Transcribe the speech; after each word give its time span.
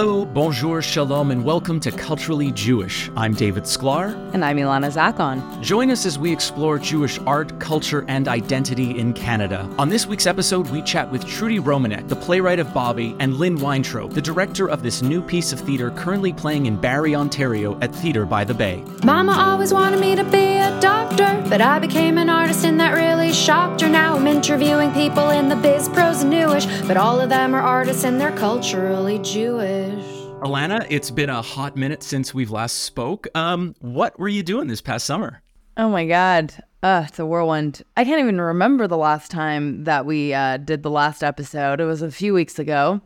Hello, 0.00 0.24
bonjour, 0.24 0.80
shalom, 0.80 1.30
and 1.30 1.44
welcome 1.44 1.78
to 1.78 1.90
Culturally 1.90 2.50
Jewish. 2.52 3.10
I'm 3.18 3.34
David 3.34 3.64
Sklar. 3.64 4.14
And 4.32 4.42
I'm 4.42 4.56
Ilana 4.56 4.90
Zackon. 4.90 5.60
Join 5.60 5.90
us 5.90 6.06
as 6.06 6.18
we 6.18 6.32
explore 6.32 6.78
Jewish 6.78 7.18
art, 7.26 7.60
culture, 7.60 8.06
and 8.08 8.26
identity 8.26 8.98
in 8.98 9.12
Canada. 9.12 9.68
On 9.78 9.90
this 9.90 10.06
week's 10.06 10.26
episode, 10.26 10.70
we 10.70 10.80
chat 10.80 11.12
with 11.12 11.26
Trudee 11.26 11.60
Romanek, 11.60 12.08
the 12.08 12.16
playwright 12.16 12.58
of 12.58 12.72
Bobbie, 12.72 13.14
and 13.18 13.36
Lynn 13.36 13.56
Weintraub, 13.56 14.12
the 14.14 14.22
director 14.22 14.70
of 14.70 14.82
this 14.82 15.02
new 15.02 15.20
piece 15.20 15.52
of 15.52 15.60
theater 15.60 15.90
currently 15.90 16.32
playing 16.32 16.64
in 16.64 16.80
Barrie, 16.80 17.14
Ontario 17.14 17.78
at 17.82 17.94
Theatre 17.94 18.24
by 18.24 18.42
the 18.42 18.54
Bay. 18.54 18.82
Mama 19.04 19.32
always 19.32 19.70
wanted 19.70 20.00
me 20.00 20.16
to 20.16 20.24
be 20.24 20.56
a 20.56 20.80
doctor, 20.80 21.44
but 21.50 21.60
I 21.60 21.78
became 21.78 22.16
an 22.16 22.30
artist 22.30 22.64
and 22.64 22.80
that 22.80 22.94
really 22.94 23.34
shocked 23.34 23.82
her. 23.82 23.88
Now 23.90 24.16
I'm 24.16 24.26
interviewing 24.26 24.92
people 24.92 25.28
in 25.28 25.50
the 25.50 25.56
biz, 25.56 25.90
pros, 25.90 26.22
and 26.22 26.30
newish, 26.30 26.64
but 26.86 26.96
all 26.96 27.20
of 27.20 27.28
them 27.28 27.54
are 27.54 27.60
artists 27.60 28.04
and 28.04 28.18
they're 28.18 28.32
culturally 28.32 29.18
Jewish. 29.18 29.89
Ilana, 30.40 30.86
it's 30.88 31.10
been 31.10 31.28
a 31.28 31.42
hot 31.42 31.76
minute 31.76 32.02
since 32.02 32.32
we've 32.32 32.50
last 32.50 32.84
spoke. 32.84 33.28
Um, 33.34 33.74
what 33.80 34.18
were 34.18 34.28
you 34.28 34.42
doing 34.42 34.68
this 34.68 34.80
past 34.80 35.04
summer? 35.04 35.42
Oh 35.76 35.90
my 35.90 36.06
God. 36.06 36.54
Uh, 36.82 37.04
it's 37.06 37.18
a 37.18 37.26
whirlwind. 37.26 37.82
I 37.98 38.04
can't 38.04 38.20
even 38.20 38.40
remember 38.40 38.88
the 38.88 38.96
last 38.96 39.30
time 39.30 39.84
that 39.84 40.06
we 40.06 40.32
uh, 40.32 40.56
did 40.56 40.82
the 40.82 40.90
last 40.90 41.22
episode. 41.22 41.78
It 41.78 41.84
was 41.84 42.00
a 42.00 42.10
few 42.10 42.32
weeks 42.32 42.58
ago. 42.58 43.02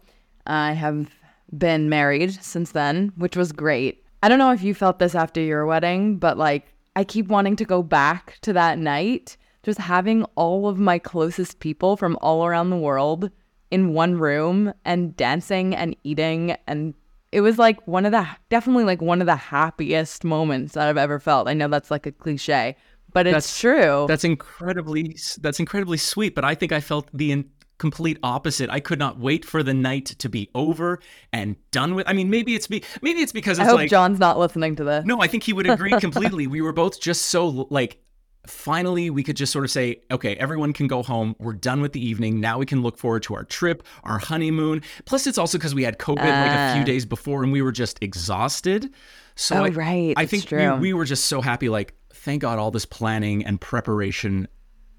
I 0.46 0.74
have 0.74 1.10
been 1.58 1.88
married 1.88 2.40
since 2.40 2.70
then, 2.70 3.12
which 3.16 3.36
was 3.36 3.50
great. 3.50 4.04
I 4.22 4.28
don't 4.28 4.38
know 4.38 4.52
if 4.52 4.62
you 4.62 4.72
felt 4.72 5.00
this 5.00 5.16
after 5.16 5.40
your 5.40 5.66
wedding, 5.66 6.18
but 6.18 6.38
like 6.38 6.72
I 6.94 7.02
keep 7.02 7.26
wanting 7.26 7.56
to 7.56 7.64
go 7.64 7.82
back 7.82 8.38
to 8.42 8.52
that 8.52 8.78
night, 8.78 9.36
just 9.64 9.80
having 9.80 10.22
all 10.36 10.68
of 10.68 10.78
my 10.78 11.00
closest 11.00 11.58
people 11.58 11.96
from 11.96 12.16
all 12.22 12.46
around 12.46 12.70
the 12.70 12.76
world 12.76 13.32
in 13.72 13.92
one 13.92 14.18
room 14.18 14.72
and 14.84 15.16
dancing 15.16 15.74
and 15.74 15.96
eating 16.04 16.56
and 16.68 16.94
it 17.34 17.40
was 17.40 17.58
like 17.58 17.86
one 17.86 18.06
of 18.06 18.12
the 18.12 18.26
definitely 18.48 18.84
like 18.84 19.02
one 19.02 19.20
of 19.20 19.26
the 19.26 19.36
happiest 19.36 20.22
moments 20.24 20.74
that 20.74 20.88
I've 20.88 20.96
ever 20.96 21.18
felt. 21.18 21.48
I 21.48 21.52
know 21.54 21.68
that's 21.68 21.90
like 21.90 22.06
a 22.06 22.12
cliche, 22.12 22.76
but 23.12 23.26
it's 23.26 23.32
That's- 23.32 23.60
true. 23.60 24.06
That's 24.08 24.24
incredibly 24.24 25.16
that's 25.40 25.58
incredibly 25.60 25.98
sweet, 25.98 26.34
but 26.34 26.44
I 26.44 26.54
think 26.54 26.72
I 26.72 26.80
felt 26.80 27.08
the 27.12 27.32
in- 27.32 27.50
complete 27.78 28.18
opposite. 28.22 28.70
I 28.70 28.78
could 28.78 29.00
not 29.00 29.18
wait 29.18 29.44
for 29.44 29.64
the 29.64 29.74
night 29.74 30.06
to 30.06 30.28
be 30.28 30.48
over 30.54 31.00
and 31.32 31.56
done 31.72 31.96
with. 31.96 32.08
I 32.08 32.12
mean, 32.12 32.30
maybe 32.30 32.54
it's 32.54 32.68
be 32.68 32.84
maybe 33.02 33.20
it's 33.20 33.32
because 33.32 33.58
I 33.58 33.62
it's 33.62 33.70
hope 33.70 33.78
like 33.78 33.90
John's 33.90 34.20
not 34.20 34.38
listening 34.38 34.76
to 34.76 34.84
this. 34.84 35.04
No, 35.04 35.20
I 35.20 35.26
think 35.26 35.42
he 35.42 35.52
would 35.52 35.68
agree 35.68 35.90
completely. 36.00 36.46
we 36.46 36.60
were 36.60 36.72
both 36.72 37.00
just 37.00 37.22
so 37.28 37.66
like 37.70 37.98
finally 38.46 39.10
we 39.10 39.22
could 39.22 39.36
just 39.36 39.52
sort 39.52 39.64
of 39.64 39.70
say, 39.70 40.00
okay, 40.10 40.34
everyone 40.36 40.72
can 40.72 40.86
go 40.86 41.02
home. 41.02 41.34
We're 41.38 41.52
done 41.54 41.80
with 41.80 41.92
the 41.92 42.04
evening. 42.06 42.40
Now 42.40 42.58
we 42.58 42.66
can 42.66 42.82
look 42.82 42.98
forward 42.98 43.22
to 43.24 43.34
our 43.34 43.44
trip, 43.44 43.82
our 44.04 44.18
honeymoon. 44.18 44.82
Plus 45.04 45.26
it's 45.26 45.38
also 45.38 45.58
because 45.58 45.74
we 45.74 45.82
had 45.82 45.98
COVID 45.98 46.16
like 46.18 46.50
a 46.50 46.72
few 46.74 46.82
Ah. 46.82 46.84
days 46.84 47.04
before 47.06 47.42
and 47.42 47.52
we 47.52 47.62
were 47.62 47.72
just 47.72 47.98
exhausted. 48.02 48.90
So 49.36 49.56
Oh, 49.56 49.64
I, 49.64 49.68
right, 49.70 50.14
I 50.16 50.24
that's 50.26 50.44
think. 50.44 50.50
We, 50.50 50.78
we 50.80 50.92
were 50.94 51.04
just 51.04 51.24
so 51.26 51.40
happy 51.40 51.68
like 51.68 51.94
thank 52.12 52.42
God 52.42 52.58
all 52.58 52.70
this 52.70 52.86
planning 52.86 53.44
and 53.44 53.60
preparation 53.60 54.48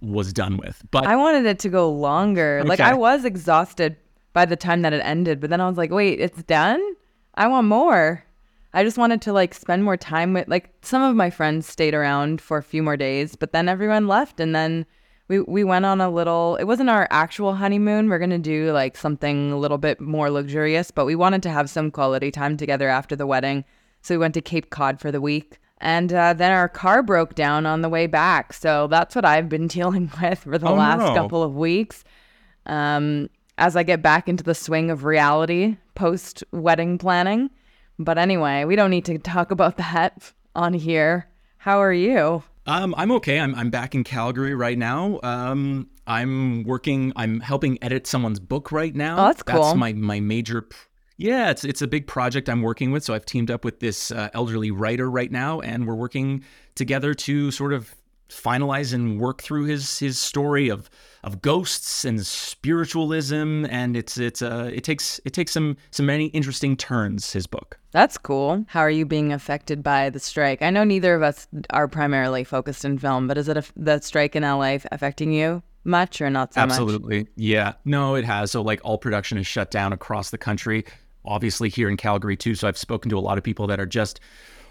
was 0.01 0.31
done 0.33 0.57
with. 0.57 0.83
But 0.91 1.07
I 1.07 1.15
wanted 1.15 1.45
it 1.45 1.59
to 1.59 1.69
go 1.69 1.89
longer. 1.91 2.63
Like 2.65 2.79
I 2.79 2.93
was 2.93 3.25
exhausted 3.25 3.95
by 4.33 4.45
the 4.45 4.55
time 4.55 4.81
that 4.81 4.93
it 4.93 4.99
ended, 5.03 5.39
but 5.39 5.49
then 5.49 5.61
I 5.61 5.67
was 5.67 5.77
like, 5.77 5.91
wait, 5.91 6.19
it's 6.19 6.43
done? 6.43 6.81
I 7.35 7.47
want 7.47 7.67
more. 7.67 8.23
I 8.75 8.83
just 8.83 8.97
wanted 8.97 9.21
to 9.23 9.33
like 9.33 9.53
spend 9.53 9.83
more 9.83 9.97
time 9.97 10.33
with 10.33 10.47
like 10.47 10.69
some 10.81 11.01
of 11.01 11.15
my 11.15 11.29
friends 11.29 11.65
stayed 11.65 11.93
around 11.93 12.41
for 12.41 12.57
a 12.57 12.63
few 12.63 12.83
more 12.83 12.97
days, 12.97 13.35
but 13.35 13.53
then 13.53 13.69
everyone 13.69 14.07
left 14.07 14.39
and 14.39 14.53
then 14.53 14.85
we 15.29 15.39
we 15.39 15.63
went 15.63 15.85
on 15.85 16.01
a 16.01 16.09
little 16.09 16.57
it 16.57 16.65
wasn't 16.65 16.89
our 16.89 17.07
actual 17.09 17.55
honeymoon. 17.55 18.09
We're 18.09 18.19
going 18.19 18.29
to 18.31 18.37
do 18.37 18.71
like 18.73 18.97
something 18.97 19.51
a 19.51 19.57
little 19.57 19.77
bit 19.77 20.01
more 20.01 20.29
luxurious, 20.29 20.91
but 20.91 21.05
we 21.05 21.15
wanted 21.15 21.41
to 21.43 21.49
have 21.49 21.69
some 21.69 21.89
quality 21.89 22.31
time 22.31 22.57
together 22.57 22.89
after 22.89 23.15
the 23.15 23.25
wedding. 23.25 23.63
So 24.01 24.13
we 24.13 24.19
went 24.19 24.33
to 24.35 24.41
Cape 24.41 24.69
Cod 24.69 24.99
for 24.99 25.11
the 25.11 25.21
week. 25.21 25.57
And 25.79 26.11
uh, 26.13 26.33
then 26.33 26.51
our 26.51 26.69
car 26.69 27.01
broke 27.01 27.33
down 27.35 27.65
on 27.65 27.81
the 27.81 27.89
way 27.89 28.07
back. 28.07 28.53
So 28.53 28.87
that's 28.87 29.15
what 29.15 29.25
I've 29.25 29.49
been 29.49 29.67
dealing 29.77 30.11
with 30.21 30.39
for 30.39 30.57
the 30.57 30.67
Oh, 30.67 30.75
last 30.75 30.99
no. 30.99 31.13
couple 31.15 31.43
of 31.43 31.55
weeks. 31.55 32.03
Um, 32.65 33.29
as 33.57 33.75
I 33.75 33.83
get 33.83 34.01
back 34.01 34.27
into 34.27 34.43
the 34.43 34.55
swing 34.55 34.91
of 34.91 35.05
reality 35.05 35.77
post 35.95 36.43
wedding 36.51 36.97
planning. 36.97 37.49
But 37.97 38.17
anyway, 38.17 38.65
we 38.65 38.75
don't 38.75 38.89
need 38.89 39.05
to 39.05 39.17
talk 39.17 39.51
about 39.51 39.77
that 39.85 40.31
on 40.55 40.73
here. 40.73 41.27
How 41.57 41.81
are 41.81 41.93
you? 41.93 42.43
Um, 42.67 42.95
I'm 42.97 43.11
okay. 43.13 43.39
I'm 43.39 43.53
I'm 43.55 43.69
back 43.69 43.93
in 43.95 44.03
Calgary 44.03 44.55
right 44.55 44.77
now. 44.77 45.19
Um, 45.23 45.87
I'm 46.07 46.63
working. 46.63 47.13
I'm 47.15 47.39
helping 47.39 47.77
edit 47.83 48.07
someone's 48.07 48.39
book 48.39 48.71
right 48.71 48.95
now. 48.95 49.17
Oh, 49.19 49.27
that's 49.27 49.43
cool. 49.43 49.61
That's 49.63 49.75
my 49.77 49.93
my 49.93 50.19
major. 50.19 50.63
p- 50.63 50.75
Yeah, 51.17 51.51
it's 51.51 51.63
it's 51.63 51.81
a 51.83 51.87
big 51.87 52.07
project 52.07 52.49
I'm 52.49 52.61
working 52.63 52.91
with. 52.91 53.03
So 53.03 53.13
I've 53.13 53.25
teamed 53.25 53.51
up 53.51 53.63
with 53.63 53.79
this 53.81 54.11
uh, 54.11 54.29
elderly 54.33 54.71
writer 54.71 55.09
right 55.09 55.31
now, 55.31 55.59
and 55.61 55.87
we're 55.87 55.95
working 55.95 56.43
together 56.73 57.13
to 57.13 57.51
sort 57.51 57.71
of 57.73 57.93
finalize 58.29 58.91
and 58.93 59.19
work 59.19 59.43
through 59.43 59.65
his 59.65 59.99
his 59.99 60.17
story 60.17 60.67
of 60.69 60.89
of 61.23 61.41
ghosts 61.43 62.03
and 62.03 62.25
spiritualism. 62.25 63.65
And 63.69 63.95
it's 63.95 64.17
it's 64.17 64.41
uh 64.41 64.71
it 64.73 64.83
takes 64.83 65.19
it 65.25 65.33
takes 65.33 65.51
some 65.51 65.77
some 65.91 66.05
many 66.07 66.27
interesting 66.27 66.75
turns. 66.75 67.31
His 67.33 67.47
book. 67.47 67.79
That's 67.95 68.17
cool. 68.17 68.65
How 68.67 68.81
are 68.81 68.89
you 68.89 69.05
being 69.05 69.31
affected 69.31 69.81
by 69.81 70.09
the 70.09 70.19
strike? 70.19 70.61
I 70.61 70.69
know 70.69 70.83
neither 70.83 71.15
of 71.15 71.23
us 71.23 71.47
are 71.69 71.87
primarily 71.87 72.43
focused 72.43 72.83
in 72.83 72.97
film, 72.99 73.25
but 73.25 73.37
is 73.37 73.47
it 73.47 73.55
a, 73.55 73.63
the 73.77 74.01
strike 74.01 74.35
in 74.35 74.43
LA 74.43 74.79
affecting 74.91 75.31
you 75.31 75.63
much 75.85 76.19
or 76.19 76.29
not 76.29 76.53
so 76.53 76.59
much? 76.59 76.71
Absolutely. 76.71 77.25
Yeah. 77.37 77.71
No, 77.85 78.15
it 78.15 78.25
has. 78.25 78.51
So 78.51 78.61
like 78.61 78.81
all 78.83 78.97
production 78.97 79.37
is 79.37 79.47
shut 79.47 79.71
down 79.71 79.93
across 79.93 80.29
the 80.29 80.37
country. 80.37 80.83
Obviously 81.23 81.69
here 81.69 81.87
in 81.87 81.95
Calgary 81.95 82.35
too. 82.35 82.53
So 82.53 82.67
I've 82.67 82.77
spoken 82.77 83.09
to 83.11 83.17
a 83.17 83.21
lot 83.21 83.37
of 83.37 83.45
people 83.45 83.65
that 83.67 83.79
are 83.79 83.85
just 83.85 84.19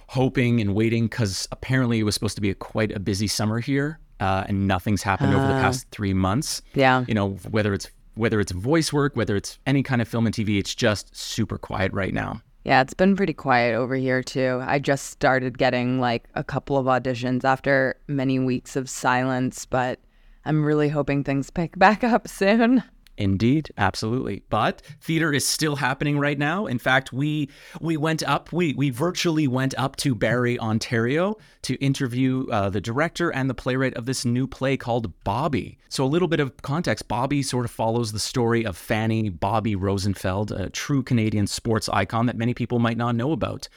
hoping 0.09 0.61
and 0.61 0.75
waiting 0.75 1.05
because 1.07 1.49
apparently 1.51 2.01
it 2.01 2.03
was 2.03 2.13
supposed 2.13 2.35
to 2.35 2.43
be 2.43 2.51
a, 2.51 2.55
quite 2.55 2.93
a 2.93 3.01
busy 3.01 3.27
summer 3.27 3.59
here, 3.59 4.01
uh, 4.21 4.45
and 4.49 4.69
nothing's 4.69 5.03
happened 5.03 5.33
over 5.33 5.47
the 5.47 5.55
past 5.55 5.87
three 5.91 6.13
months. 6.13 6.61
Yeah. 6.75 7.07
You 7.09 7.15
know, 7.15 7.31
whether 7.51 7.73
it's 7.73 7.89
whether 8.17 8.39
it's 8.39 8.53
voice 8.53 8.93
work, 8.93 9.17
whether 9.17 9.35
it's 9.35 9.59
any 9.67 9.83
kind 9.83 10.03
of 10.03 10.09
film 10.09 10.27
and 10.27 10.35
TV, 10.35 10.59
it's 10.59 10.75
just 10.75 11.17
super 11.17 11.57
quiet 11.57 11.91
right 11.95 12.13
now. 12.13 12.43
Yeah, 12.65 12.81
it's 12.81 12.95
been 12.95 13.15
pretty 13.15 13.35
quiet 13.35 13.75
over 13.75 13.95
here 13.95 14.23
too. 14.23 14.63
I 14.65 14.79
just 14.79 15.11
started 15.11 15.59
getting 15.59 16.01
like 16.01 16.25
a 16.35 16.43
couple 16.43 16.79
of 16.79 16.87
auditions 16.87 17.45
after 17.45 17.97
many 18.09 18.39
weeks 18.39 18.75
of 18.75 18.89
silence, 18.89 19.67
but 19.67 20.01
I'm 20.47 20.65
really 20.65 20.89
hoping 20.89 21.25
things 21.25 21.51
pick 21.51 21.79
back 21.79 22.03
up 22.03 22.27
soon. 22.41 22.83
Indeed, 23.17 23.71
absolutely. 23.79 24.43
But 24.49 24.83
theater 25.01 25.33
is 25.33 25.47
still 25.47 25.77
happening 25.77 26.19
right 26.19 26.39
now. 26.39 26.67
In 26.67 26.79
fact, 26.79 27.13
we 27.13 27.49
we 27.81 27.97
went 27.97 28.23
up, 28.25 28.53
we 28.53 28.75
we 28.75 28.91
virtually 28.91 29.47
went 29.47 29.75
up 29.79 29.97
to 29.97 30.15
Barrie, 30.15 30.59
Ontario, 30.59 31.37
to 31.63 31.75
interview 31.77 32.47
uh, 32.51 32.71
the 32.71 32.81
director 32.81 33.31
and 33.31 33.49
the 33.49 33.55
playwright 33.55 33.95
of 33.95 34.07
this 34.07 34.25
new 34.25 34.47
play 34.47 34.77
called 34.77 35.13
Bobbie. 35.23 35.79
So 35.89 36.05
a 36.05 36.07
little 36.07 36.29
bit 36.29 36.41
of 36.41 36.57
context: 36.63 37.07
Bobbie 37.07 37.43
sort 37.43 37.65
of 37.65 37.71
follows 37.71 38.11
the 38.11 38.19
story 38.19 38.67
of 38.67 38.77
Fanny 38.77 39.29
Bobbie 39.29 39.77
Rosenfeld, 39.77 40.51
a 40.51 40.71
true 40.71 41.03
Canadian 41.03 41.47
sports 41.47 41.89
icon 41.89 42.27
that 42.27 42.37
many 42.37 42.53
people 42.53 42.81
might 42.81 42.97
not 42.97 43.15
know 43.15 43.31
about. 43.31 43.69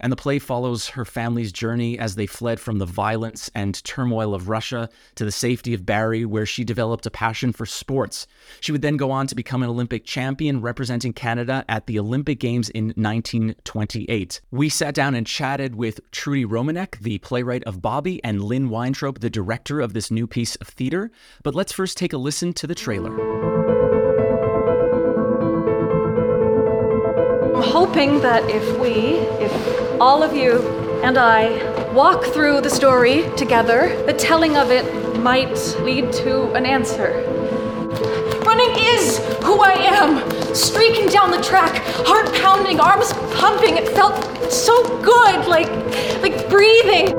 And 0.00 0.10
the 0.10 0.16
play 0.16 0.38
follows 0.38 0.88
her 0.88 1.04
family's 1.04 1.52
journey 1.52 1.98
as 1.98 2.14
they 2.14 2.26
fled 2.26 2.60
from 2.60 2.78
the 2.78 2.86
violence 2.86 3.50
and 3.54 3.82
turmoil 3.84 4.34
of 4.34 4.48
Russia 4.48 4.88
to 5.14 5.24
the 5.24 5.32
safety 5.32 5.74
of 5.74 5.86
Barrie, 5.86 6.24
where 6.24 6.46
she 6.46 6.64
developed 6.64 7.06
a 7.06 7.10
passion 7.10 7.52
for 7.52 7.66
sports. 7.66 8.26
She 8.60 8.72
would 8.72 8.82
then 8.82 8.96
go 8.96 9.10
on 9.10 9.26
to 9.28 9.34
become 9.34 9.62
an 9.62 9.70
Olympic 9.70 10.04
champion 10.04 10.60
representing 10.60 11.12
Canada 11.12 11.64
at 11.68 11.86
the 11.86 11.98
Olympic 11.98 12.40
Games 12.40 12.68
in 12.70 12.86
1928. 12.96 14.40
We 14.50 14.68
sat 14.68 14.94
down 14.94 15.14
and 15.14 15.26
chatted 15.26 15.74
with 15.74 16.00
Trudee 16.10 16.46
Romanek, 16.46 16.98
the 17.00 17.18
playwright 17.18 17.64
of 17.64 17.82
Bobbie, 17.82 18.22
and 18.24 18.42
Lynn 18.42 18.68
Weintraub, 18.68 19.20
the 19.20 19.30
director 19.30 19.80
of 19.80 19.92
this 19.92 20.10
new 20.10 20.26
piece 20.26 20.56
of 20.56 20.68
theater. 20.68 21.10
But 21.42 21.54
let's 21.54 21.72
first 21.72 21.96
take 21.96 22.12
a 22.12 22.18
listen 22.18 22.52
to 22.54 22.66
the 22.66 22.74
trailer. 22.74 23.12
I'm 27.54 27.62
hoping 27.62 28.20
that 28.20 28.48
if 28.50 28.78
we, 28.78 29.18
if 29.44 29.73
all 30.04 30.22
of 30.22 30.36
you 30.36 30.60
and 31.02 31.16
I 31.16 31.48
walk 31.92 32.24
through 32.24 32.60
the 32.60 32.68
story 32.68 33.24
together, 33.38 33.88
the 34.04 34.12
telling 34.12 34.54
of 34.54 34.70
it 34.70 34.84
might 35.20 35.56
lead 35.80 36.12
to 36.12 36.52
an 36.52 36.66
answer. 36.66 37.24
Running 38.44 38.68
is 38.76 39.16
who 39.42 39.62
I 39.62 39.72
am. 39.72 40.54
Streaking 40.54 41.08
down 41.08 41.30
the 41.30 41.40
track, 41.40 41.82
heart 42.06 42.30
pounding, 42.34 42.80
arms 42.80 43.14
pumping. 43.40 43.78
It 43.78 43.88
felt 43.88 44.14
so 44.52 44.74
good, 45.02 45.46
like 45.46 45.70
like 46.20 46.50
breathing. 46.50 47.16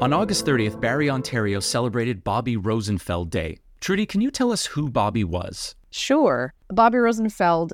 On 0.00 0.12
August 0.12 0.46
30th, 0.46 0.80
Barrie, 0.80 1.10
Ontario 1.10 1.58
celebrated 1.58 2.22
Bobbie 2.22 2.56
Rosenfeld 2.56 3.30
Day. 3.30 3.58
Trudee, 3.80 4.06
can 4.06 4.20
you 4.20 4.30
tell 4.30 4.52
us 4.52 4.66
who 4.66 4.88
Bobbie 4.88 5.24
was? 5.24 5.74
Sure. 5.90 6.54
Bobbie 6.70 6.98
Rosenfeld, 6.98 7.72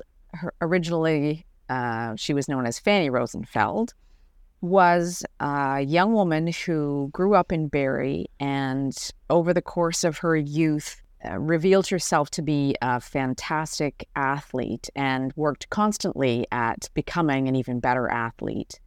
originally 0.59 1.45
uh, 1.69 2.15
she 2.15 2.33
was 2.33 2.47
known 2.47 2.65
as 2.65 2.79
Fanny 2.79 3.09
Rosenfeld, 3.09 3.93
was 4.61 5.23
a 5.39 5.81
young 5.81 6.13
woman 6.13 6.47
who 6.47 7.09
grew 7.13 7.35
up 7.35 7.51
in 7.51 7.67
Barrie 7.67 8.25
and 8.39 8.95
over 9.29 9.53
the 9.53 9.61
course 9.61 10.03
of 10.03 10.17
her 10.19 10.35
youth 10.35 11.01
uh, 11.23 11.37
revealed 11.39 11.87
herself 11.87 12.29
to 12.31 12.41
be 12.41 12.75
a 12.81 12.99
fantastic 12.99 14.07
athlete 14.15 14.89
and 14.95 15.33
worked 15.35 15.69
constantly 15.69 16.45
at 16.51 16.89
becoming 16.93 17.47
an 17.47 17.55
even 17.55 17.79
better 17.79 18.09
athlete. 18.09 18.79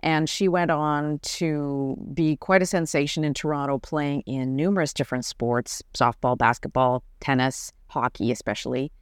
And 0.00 0.28
she 0.28 0.46
went 0.46 0.70
on 0.70 1.18
to 1.20 1.96
be 2.12 2.36
quite 2.36 2.62
a 2.62 2.66
sensation 2.66 3.24
in 3.24 3.34
Toronto, 3.34 3.78
playing 3.78 4.22
in 4.22 4.54
numerous 4.54 4.92
different 4.92 5.24
sports 5.24 5.82
softball, 5.94 6.36
basketball, 6.36 7.02
tennis, 7.20 7.72
hockey, 7.88 8.30
especially. 8.30 8.92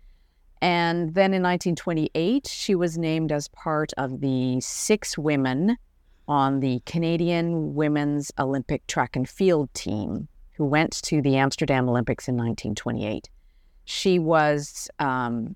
And 0.64 1.12
then 1.12 1.34
in 1.34 1.43
1928, 1.43 2.46
she 2.46 2.75
was 2.75 2.96
named 2.96 3.31
as 3.32 3.49
part 3.49 3.93
of 3.99 4.22
the 4.22 4.62
six 4.62 5.19
women 5.19 5.76
on 6.26 6.61
the 6.61 6.81
Canadian 6.87 7.75
Women's 7.75 8.32
Olympic 8.38 8.87
track 8.87 9.14
and 9.14 9.28
field 9.28 9.69
team 9.75 10.26
who 10.56 10.64
went 10.64 11.02
to 11.02 11.20
the 11.20 11.37
Amsterdam 11.37 11.87
Olympics 11.87 12.28
in 12.28 12.37
1928. 12.37 13.28
She 13.84 14.19
was 14.19 14.88
um, 14.99 15.55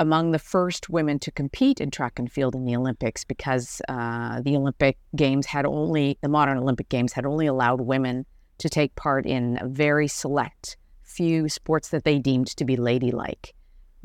among 0.00 0.32
the 0.32 0.40
first 0.40 0.90
women 0.90 1.20
to 1.20 1.30
compete 1.30 1.80
in 1.80 1.92
track 1.92 2.18
and 2.18 2.28
field 2.32 2.56
in 2.56 2.64
the 2.64 2.74
Olympics 2.74 3.22
because 3.22 3.80
uh, 3.88 4.40
the 4.42 4.56
Olympic 4.56 4.98
Games 5.14 5.46
had 5.46 5.64
only, 5.64 6.18
the 6.22 6.28
modern 6.28 6.58
Olympic 6.58 6.88
Games 6.88 7.12
had 7.12 7.24
only 7.24 7.46
allowed 7.46 7.80
women 7.82 8.26
to 8.58 8.68
take 8.68 8.96
part 8.96 9.26
in 9.26 9.60
a 9.60 9.68
very 9.68 10.08
select 10.08 10.76
few 11.04 11.48
sports 11.48 11.90
that 11.90 12.02
they 12.02 12.18
deemed 12.18 12.48
to 12.48 12.64
be 12.64 12.74
ladylike. 12.74 13.54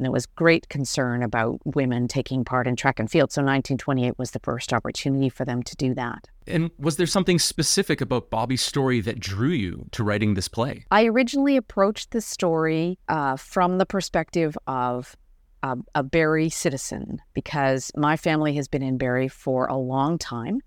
And 0.02 0.06
there 0.06 0.12
was 0.12 0.26
great 0.26 0.68
concern 0.68 1.22
about 1.22 1.60
women 1.64 2.08
taking 2.08 2.44
part 2.44 2.66
in 2.66 2.76
track 2.76 3.00
and 3.00 3.08
field. 3.08 3.32
So 3.32 3.42
1928 3.42 4.18
was 4.18 4.32
the 4.32 4.40
first 4.40 4.74
opportunity 4.74 5.30
for 5.30 5.46
them 5.46 5.62
to 5.62 5.76
do 5.76 5.94
that. 5.94 6.28
And 6.48 6.72
was 6.80 6.98
there 6.98 7.06
something 7.06 7.38
specific 7.38 8.02
about 8.02 8.32
Bobbie's 8.32 8.64
story 8.64 9.00
that 9.02 9.20
drew 9.20 9.52
you 9.52 9.86
to 9.92 10.04
writing 10.04 10.34
this 10.34 10.48
play? 10.48 10.86
I 10.90 11.06
originally 11.06 11.56
approached 11.56 12.10
the 12.10 12.22
story 12.22 12.98
uh, 13.10 13.36
from 13.38 13.78
the 13.78 13.86
perspective 13.86 14.58
of 14.66 15.16
a, 15.62 15.78
a 15.94 16.02
Barrie 16.02 16.50
citizen 16.50 17.22
because 17.36 17.92
my 17.96 18.18
family 18.18 18.56
has 18.56 18.68
been 18.68 18.82
in 18.82 18.98
Barrie 18.98 19.28
for 19.28 19.68
a 19.68 19.78
long 19.78 20.18
time 20.18 20.62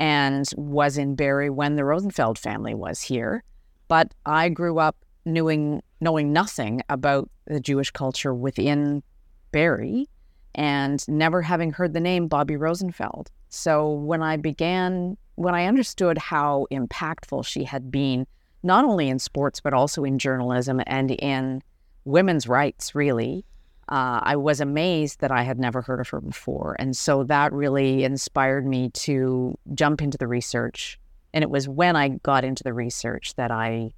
and 0.00 0.50
was 0.56 0.98
in 0.98 1.14
Barrie 1.14 1.48
when 1.48 1.76
the 1.76 1.84
Rosenfeld 1.84 2.40
family 2.40 2.74
was 2.74 3.00
here. 3.02 3.44
But 3.86 4.12
I 4.26 4.48
grew 4.48 4.80
up 4.80 4.96
knowing 5.24 5.80
knowing 6.04 6.32
nothing 6.32 6.82
about 6.88 7.28
the 7.46 7.58
Jewish 7.58 7.90
culture 7.90 8.34
within 8.34 9.02
Barrie 9.50 10.06
and 10.54 11.06
never 11.08 11.42
having 11.42 11.72
heard 11.72 11.94
the 11.94 12.00
name 12.00 12.28
Bobbie 12.28 12.56
Rosenfeld. 12.56 13.30
So 13.48 13.90
when 13.90 14.22
I 14.22 14.36
began, 14.36 15.16
when 15.34 15.54
I 15.54 15.64
understood 15.64 16.18
how 16.18 16.66
impactful 16.70 17.46
she 17.46 17.64
had 17.64 17.90
been, 17.90 18.26
not 18.62 18.84
only 18.84 19.08
in 19.08 19.18
sports, 19.18 19.60
but 19.60 19.72
also 19.72 20.04
in 20.04 20.18
journalism 20.18 20.80
and 20.86 21.10
in 21.10 21.62
women's 22.04 22.46
rights, 22.46 22.94
really, 22.94 23.44
uh, 23.88 24.20
I 24.22 24.36
was 24.36 24.60
amazed 24.60 25.20
that 25.20 25.32
I 25.32 25.42
had 25.42 25.58
never 25.58 25.80
heard 25.82 26.00
of 26.00 26.08
her 26.10 26.20
before. 26.20 26.76
And 26.78 26.96
so 26.96 27.24
that 27.24 27.52
really 27.52 28.04
inspired 28.04 28.66
me 28.66 28.90
to 28.90 29.58
jump 29.74 30.02
into 30.02 30.18
the 30.18 30.26
research. 30.26 30.98
And 31.32 31.42
it 31.42 31.50
was 31.50 31.68
when 31.68 31.96
I 31.96 32.08
got 32.08 32.44
into 32.44 32.62
the 32.62 32.72
research 32.74 33.34
that 33.36 33.50
I 33.50 33.92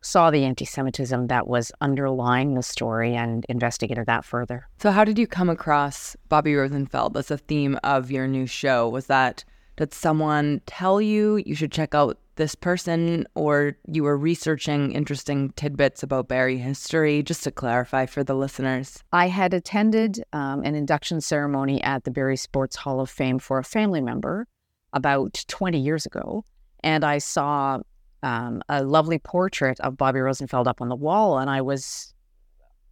saw 0.00 0.30
the 0.30 0.44
anti 0.44 0.64
Semitism 0.64 1.26
that 1.28 1.46
was 1.46 1.72
underlying 1.80 2.54
the 2.54 2.62
story 2.62 3.14
and 3.14 3.44
investigated 3.48 4.06
that 4.06 4.24
further. 4.24 4.66
So, 4.78 4.90
how 4.90 5.04
did 5.04 5.18
you 5.18 5.26
come 5.26 5.50
across 5.50 6.16
Bobbie 6.28 6.54
Rosenfeld 6.54 7.16
as 7.16 7.30
a 7.30 7.38
theme 7.38 7.78
of 7.84 8.10
your 8.10 8.26
new 8.26 8.46
show? 8.46 8.88
Was 8.88 9.06
that, 9.06 9.44
did 9.76 9.92
someone 9.92 10.60
tell 10.66 11.00
you 11.00 11.36
you 11.46 11.54
should 11.54 11.72
check 11.72 11.94
out 11.94 12.18
this 12.36 12.54
person, 12.54 13.26
or 13.34 13.76
you 13.86 14.02
were 14.02 14.16
researching 14.16 14.92
interesting 14.92 15.52
tidbits 15.56 16.02
about 16.02 16.28
Barrie 16.28 16.56
history? 16.56 17.22
Just 17.22 17.44
to 17.44 17.50
clarify 17.50 18.06
for 18.06 18.24
the 18.24 18.34
listeners. 18.34 19.02
I 19.12 19.28
had 19.28 19.52
attended 19.52 20.24
um, 20.32 20.62
an 20.64 20.74
induction 20.74 21.20
ceremony 21.20 21.82
at 21.82 22.04
the 22.04 22.10
Barrie 22.10 22.36
Sports 22.36 22.76
Hall 22.76 23.00
of 23.00 23.10
Fame 23.10 23.38
for 23.38 23.58
a 23.58 23.64
family 23.64 24.00
member 24.00 24.46
about 24.92 25.44
20 25.48 25.78
years 25.78 26.06
ago. 26.06 26.44
And 26.82 27.04
I 27.04 27.18
saw 27.18 27.80
um, 28.22 28.62
a 28.68 28.82
lovely 28.82 29.18
portrait 29.18 29.80
of 29.80 29.96
Bobbie 29.96 30.20
Rosenfeld 30.20 30.68
up 30.68 30.80
on 30.80 30.88
the 30.88 30.96
wall, 30.96 31.38
and 31.38 31.50
I 31.50 31.60
was. 31.60 32.14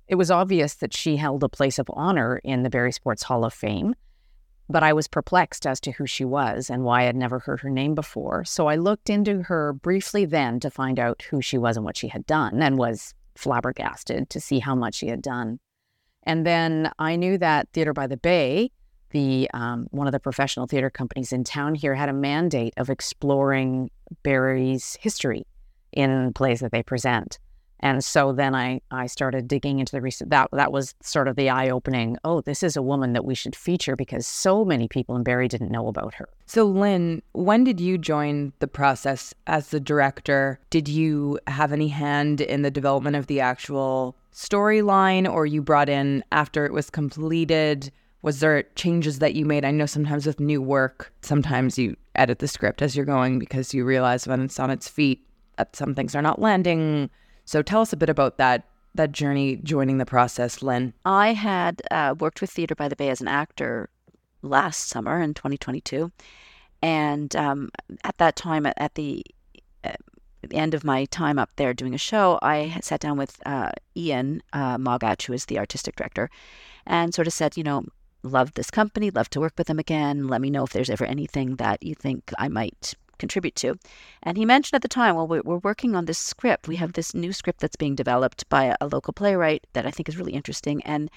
It 0.07 0.15
was 0.15 0.31
obvious 0.31 0.77
that 0.77 0.95
she 0.95 1.17
held 1.17 1.45
a 1.45 1.51
place 1.51 1.79
of 1.79 1.91
honor 1.93 2.41
in 2.43 2.63
the 2.63 2.71
Barrie 2.71 2.93
Sports 2.93 3.23
Hall 3.23 3.45
of 3.45 3.53
Fame, 3.53 3.95
but 4.71 4.83
I 4.83 4.95
was 4.95 5.07
perplexed 5.07 5.67
as 5.67 5.81
to 5.81 5.93
who 5.93 6.07
she 6.07 6.25
was 6.25 6.71
and 6.71 6.83
why 6.83 7.07
I'd 7.07 7.15
never 7.15 7.41
heard 7.41 7.61
her 7.61 7.69
name 7.69 7.95
before. 7.95 8.43
So 8.47 8.69
I 8.69 8.77
looked 8.77 9.11
into 9.11 9.43
her 9.43 9.75
briefly 9.75 10.25
then 10.25 10.61
to 10.61 10.71
find 10.71 10.99
out 10.99 11.21
who 11.29 11.43
she 11.43 11.59
was 11.59 11.77
and 11.77 11.85
what 11.85 11.99
she 11.99 12.09
had 12.09 12.25
done, 12.25 12.63
and 12.63 12.79
was 12.79 13.13
flabbergasted 13.35 14.31
to 14.31 14.41
see 14.41 14.61
how 14.61 14.75
much 14.75 14.95
she 14.95 15.09
had 15.09 15.21
done. 15.21 15.61
And 16.23 16.47
then 16.47 16.91
I 16.99 17.17
knew 17.17 17.37
that 17.39 17.69
Theatre 17.75 17.93
by 17.93 18.07
the 18.07 18.17
Bay 18.17 18.71
the 19.11 19.49
um, 19.55 19.87
one 19.91 20.07
of 20.07 20.13
the 20.13 20.21
professional 20.21 20.67
theater 20.67 20.91
companies 20.91 21.33
in 21.33 21.45
town 21.45 21.75
here 21.75 21.95
had 21.95 22.09
a 22.09 22.13
mandate 22.13 22.75
of 22.77 22.91
exploring 22.91 23.91
Barrie's 24.23 24.97
history 25.01 25.47
in 25.93 26.33
plays 26.33 26.61
that 26.61 26.73
they 26.73 26.83
present. 26.83 27.39
And 27.81 28.05
so 28.05 28.33
then 28.33 28.55
I, 28.55 28.81
I 28.91 29.07
started 29.07 29.47
digging 29.47 29.79
into 29.79 29.93
the 29.93 30.01
research. 30.01 30.29
That 30.31 30.49
that 30.53 30.73
was 30.73 30.95
sort 31.01 31.29
of 31.29 31.37
the 31.37 31.49
eye 31.49 31.71
opening. 31.71 32.17
Oh, 32.25 32.41
this 32.41 32.63
is 32.63 32.77
a 32.77 32.83
woman 32.83 33.13
that 33.13 33.25
we 33.25 33.35
should 33.35 33.55
feature 33.55 33.95
because 33.95 34.27
so 34.27 34.65
many 34.65 34.89
people 34.89 35.15
in 35.17 35.23
Barrie 35.23 35.49
didn't 35.49 35.71
know 35.71 35.87
about 35.87 36.15
her. 36.15 36.29
So, 36.47 36.65
Lynn, 36.65 37.23
when 37.33 37.65
did 37.65 37.81
you 37.81 37.97
join 37.97 38.53
the 38.59 38.67
process 38.67 39.33
as 39.47 39.69
the 39.69 39.81
director? 39.81 40.59
Did 40.71 40.89
you 40.89 41.39
have 41.47 41.73
any 41.73 41.89
hand 41.89 42.41
in 42.41 42.63
the 42.63 42.71
development 42.71 43.17
of 43.17 43.29
the 43.29 43.41
actual 43.41 44.17
storyline, 44.33 45.33
or 45.33 45.47
you 45.47 45.63
brought 45.63 45.89
in 45.89 46.25
after 46.33 46.67
it 46.67 46.73
was 46.73 46.91
completed? 46.91 47.93
Was 48.23 48.41
there 48.41 48.65
changes 48.75 49.21
that 49.21 49.35
you 49.35 49.45
made? 49.45 49.65
I 49.65 49.71
know 49.71 49.87
sometimes 49.87 50.27
with 50.27 50.41
new 50.41 50.61
work, 50.61 51.13
sometimes 51.23 51.79
you 51.79 51.97
edit 52.19 52.39
the 52.41 52.49
script 52.49 52.83
as 52.83 52.97
you're 52.97 53.07
going 53.07 53.39
because 53.39 53.73
you 53.73 53.85
realize 53.85 54.27
when 54.27 54.43
it's 54.43 54.61
on 54.61 54.71
its 54.71 54.89
feet 54.89 55.27
that 55.57 55.75
some 55.77 55.95
things 55.95 56.15
are 56.15 56.23
not 56.23 56.41
landing. 56.41 57.11
So 57.45 57.63
tell 57.63 57.81
us 57.81 57.93
a 57.93 57.97
bit 57.97 58.09
about 58.09 58.39
that 58.39 58.65
that 58.95 59.13
journey 59.13 59.57
joining 59.57 59.99
the 59.99 60.07
process, 60.07 60.63
Lynn. 60.63 60.93
I 61.05 61.33
had 61.33 61.83
uh, 61.91 62.15
worked 62.19 62.41
with 62.41 62.51
Theatre 62.51 62.75
by 62.75 62.89
the 62.89 62.97
Bay 62.97 63.11
as 63.11 63.21
an 63.21 63.29
actor 63.29 63.91
last 64.43 64.89
summer 64.89 65.21
in 65.21 65.35
2022, 65.35 66.11
and 66.83 67.37
um, 67.37 67.71
at 68.03 68.19
that 68.19 68.35
time, 68.35 68.67
at, 68.67 68.77
uh, 68.81 68.89
the 68.95 69.23
end 70.53 70.75
of 70.75 70.85
my 70.85 71.05
time 71.07 71.39
up 71.39 71.51
there 71.57 71.75
doing 71.75 71.95
a 71.95 71.99
show, 71.99 72.39
I 72.43 72.79
sat 72.81 73.01
down 73.01 73.19
with 73.19 73.41
uh, 73.47 73.71
Ian 73.97 74.43
uh, 74.53 74.79
Moggach, 74.79 75.27
who 75.27 75.33
is 75.33 75.47
the 75.47 75.59
artistic 75.59 75.97
director, 75.97 76.31
and 76.87 77.15
sort 77.15 77.27
of 77.27 77.33
said, 77.33 77.57
you 77.57 77.65
know, 77.65 77.85
love 78.23 78.55
this 78.55 78.71
company, 78.71 79.11
love 79.11 79.31
to 79.31 79.41
work 79.41 79.55
with 79.57 79.67
them 79.67 79.79
again. 79.79 80.29
Let 80.29 80.41
me 80.41 80.51
know 80.51 80.65
if 80.65 80.73
there's 80.73 80.91
ever 80.91 81.05
anything 81.05 81.57
that 81.57 81.83
you 81.83 81.95
think 81.95 82.33
I 82.39 82.49
might 82.49 82.95
contribute 83.19 83.57
to. 83.57 83.77
And 84.23 84.37
he 84.37 84.45
mentioned 84.45 84.77
at 84.77 84.83
the 84.83 84.89
time, 84.89 85.17
well, 85.17 85.27
we're, 85.27 85.59
working 85.59 85.95
on 85.95 86.05
this 86.05 86.19
script. 86.19 86.69
We 86.69 86.77
have 86.77 86.93
this 86.93 87.15
new 87.15 87.33
script 87.33 87.61
that's 87.61 87.77
being 87.77 87.95
developed 87.95 88.49
by 88.49 88.65
a, 88.65 88.77
a 88.81 88.87
local 88.87 89.13
playwright 89.13 89.67
that 89.73 89.87
I 89.87 89.91
think 89.91 90.09
is 90.09 90.17
really 90.17 90.35
interesting. 90.35 90.83
And 90.85 91.11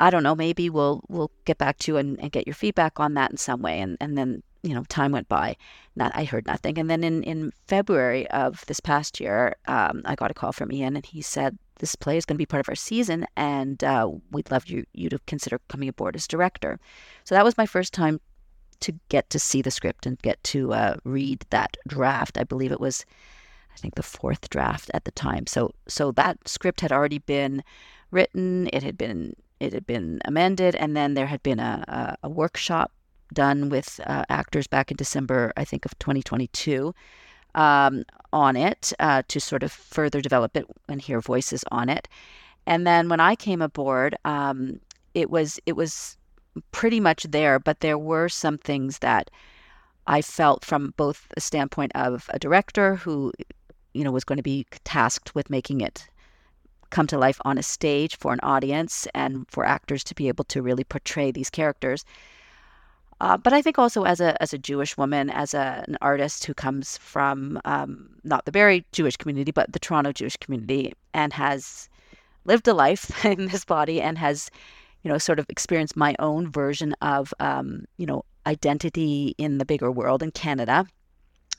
I 0.00 0.10
don't 0.10 0.22
know, 0.22 0.36
maybe 0.36 0.70
we'll 0.70 1.02
we'll 1.08 1.32
get 1.44 1.58
back 1.58 1.78
to 1.78 1.92
you 1.92 1.96
and, 1.96 2.20
and 2.20 2.30
get 2.30 2.46
your 2.46 2.54
feedback 2.54 3.00
on 3.00 3.14
that 3.14 3.32
in 3.32 3.36
some 3.36 3.62
way. 3.62 3.80
And 3.80 3.96
and 4.00 4.16
then 4.16 4.42
you 4.62 4.74
know 4.74 4.84
time 4.84 5.12
went 5.12 5.28
by, 5.28 5.56
not 5.96 6.12
I 6.14 6.24
heard 6.24 6.46
nothing. 6.46 6.78
And 6.78 6.88
then 6.88 7.02
in 7.02 7.24
in 7.24 7.52
February 7.66 8.30
of 8.30 8.64
this 8.66 8.80
past 8.80 9.18
year, 9.18 9.56
um, 9.66 10.02
I 10.04 10.14
got 10.14 10.30
a 10.30 10.34
call 10.34 10.52
from 10.52 10.72
Ian, 10.72 10.94
and 10.94 11.04
he 11.04 11.20
said 11.20 11.58
this 11.78 11.96
play 11.96 12.16
is 12.16 12.24
going 12.24 12.36
to 12.36 12.38
be 12.38 12.46
part 12.46 12.60
of 12.60 12.68
our 12.68 12.74
season, 12.74 13.26
and 13.36 13.82
uh, 13.84 14.10
we'd 14.30 14.50
love 14.50 14.66
you 14.66 14.84
you 14.92 15.08
to 15.08 15.18
consider 15.26 15.60
coming 15.68 15.88
aboard 15.88 16.16
as 16.16 16.26
director. 16.26 16.78
So 17.24 17.34
that 17.34 17.44
was 17.44 17.56
my 17.56 17.66
first 17.66 17.92
time 17.92 18.20
to 18.80 18.92
get 19.08 19.28
to 19.30 19.38
see 19.38 19.62
the 19.62 19.70
script 19.70 20.06
and 20.06 20.18
get 20.22 20.42
to 20.44 20.72
uh, 20.72 20.96
read 21.04 21.44
that 21.50 21.76
draft. 21.86 22.38
I 22.38 22.44
believe 22.44 22.72
it 22.72 22.80
was, 22.80 23.04
I 23.74 23.78
think, 23.78 23.94
the 23.94 24.02
fourth 24.02 24.48
draft 24.50 24.90
at 24.94 25.04
the 25.04 25.10
time. 25.12 25.46
So 25.46 25.72
so 25.88 26.12
that 26.12 26.48
script 26.48 26.80
had 26.80 26.92
already 26.92 27.18
been 27.18 27.62
written. 28.10 28.68
It 28.72 28.82
had 28.82 28.96
been 28.96 29.34
it 29.60 29.72
had 29.72 29.86
been 29.86 30.20
amended, 30.24 30.76
and 30.76 30.96
then 30.96 31.14
there 31.14 31.26
had 31.26 31.42
been 31.42 31.58
a, 31.60 31.84
a, 32.22 32.26
a 32.26 32.28
workshop 32.28 32.92
done 33.32 33.68
with 33.68 34.00
uh, 34.06 34.24
actors 34.28 34.66
back 34.66 34.90
in 34.90 34.96
December, 34.96 35.52
I 35.56 35.64
think, 35.64 35.84
of 35.84 35.98
2022 35.98 36.94
um, 37.54 38.04
on 38.32 38.56
it 38.56 38.92
uh, 38.98 39.22
to 39.28 39.40
sort 39.40 39.62
of 39.62 39.72
further 39.72 40.20
develop 40.20 40.56
it 40.56 40.66
and 40.88 41.00
hear 41.00 41.20
voices 41.20 41.64
on 41.70 41.88
it. 41.88 42.08
And 42.66 42.86
then 42.86 43.08
when 43.08 43.20
I 43.20 43.34
came 43.34 43.62
aboard, 43.62 44.16
um, 44.24 44.80
it 45.14 45.30
was 45.30 45.58
it 45.66 45.74
was 45.74 46.16
pretty 46.72 47.00
much 47.00 47.24
there, 47.24 47.58
but 47.58 47.80
there 47.80 47.98
were 47.98 48.28
some 48.28 48.58
things 48.58 48.98
that 48.98 49.30
I 50.06 50.22
felt 50.22 50.64
from 50.64 50.94
both 50.96 51.26
a 51.36 51.40
standpoint 51.40 51.92
of 51.94 52.28
a 52.32 52.38
director 52.38 52.96
who, 52.96 53.32
you 53.94 54.04
know, 54.04 54.10
was 54.10 54.24
going 54.24 54.38
to 54.38 54.42
be 54.42 54.66
tasked 54.84 55.34
with 55.34 55.50
making 55.50 55.80
it 55.80 56.08
come 56.90 57.06
to 57.06 57.18
life 57.18 57.38
on 57.44 57.58
a 57.58 57.62
stage 57.62 58.16
for 58.16 58.32
an 58.32 58.40
audience 58.42 59.06
and 59.14 59.46
for 59.50 59.64
actors 59.64 60.02
to 60.04 60.14
be 60.14 60.28
able 60.28 60.44
to 60.44 60.62
really 60.62 60.84
portray 60.84 61.30
these 61.30 61.50
characters. 61.50 62.04
Uh, 63.20 63.36
but 63.36 63.52
I 63.52 63.62
think 63.62 63.78
also 63.78 64.04
as 64.04 64.20
a 64.20 64.40
as 64.40 64.52
a 64.52 64.58
Jewish 64.58 64.96
woman, 64.96 65.28
as 65.30 65.52
a, 65.52 65.84
an 65.88 65.96
artist 66.00 66.44
who 66.44 66.54
comes 66.54 66.98
from 66.98 67.60
um, 67.64 68.10
not 68.22 68.44
the 68.44 68.52
Barrie 68.52 68.86
Jewish 68.92 69.16
community, 69.16 69.50
but 69.50 69.72
the 69.72 69.80
Toronto 69.80 70.12
Jewish 70.12 70.36
community, 70.36 70.92
and 71.14 71.32
has 71.32 71.88
lived 72.44 72.68
a 72.68 72.74
life 72.74 73.24
in 73.24 73.46
this 73.46 73.64
body 73.64 74.00
and 74.00 74.18
has, 74.18 74.50
you 75.02 75.10
know, 75.10 75.18
sort 75.18 75.38
of 75.38 75.46
experienced 75.48 75.96
my 75.96 76.14
own 76.18 76.50
version 76.50 76.94
of, 77.02 77.34
um, 77.40 77.84
you 77.96 78.06
know, 78.06 78.24
identity 78.46 79.34
in 79.36 79.58
the 79.58 79.64
bigger 79.64 79.90
world 79.90 80.22
in 80.22 80.30
Canada. 80.30 80.86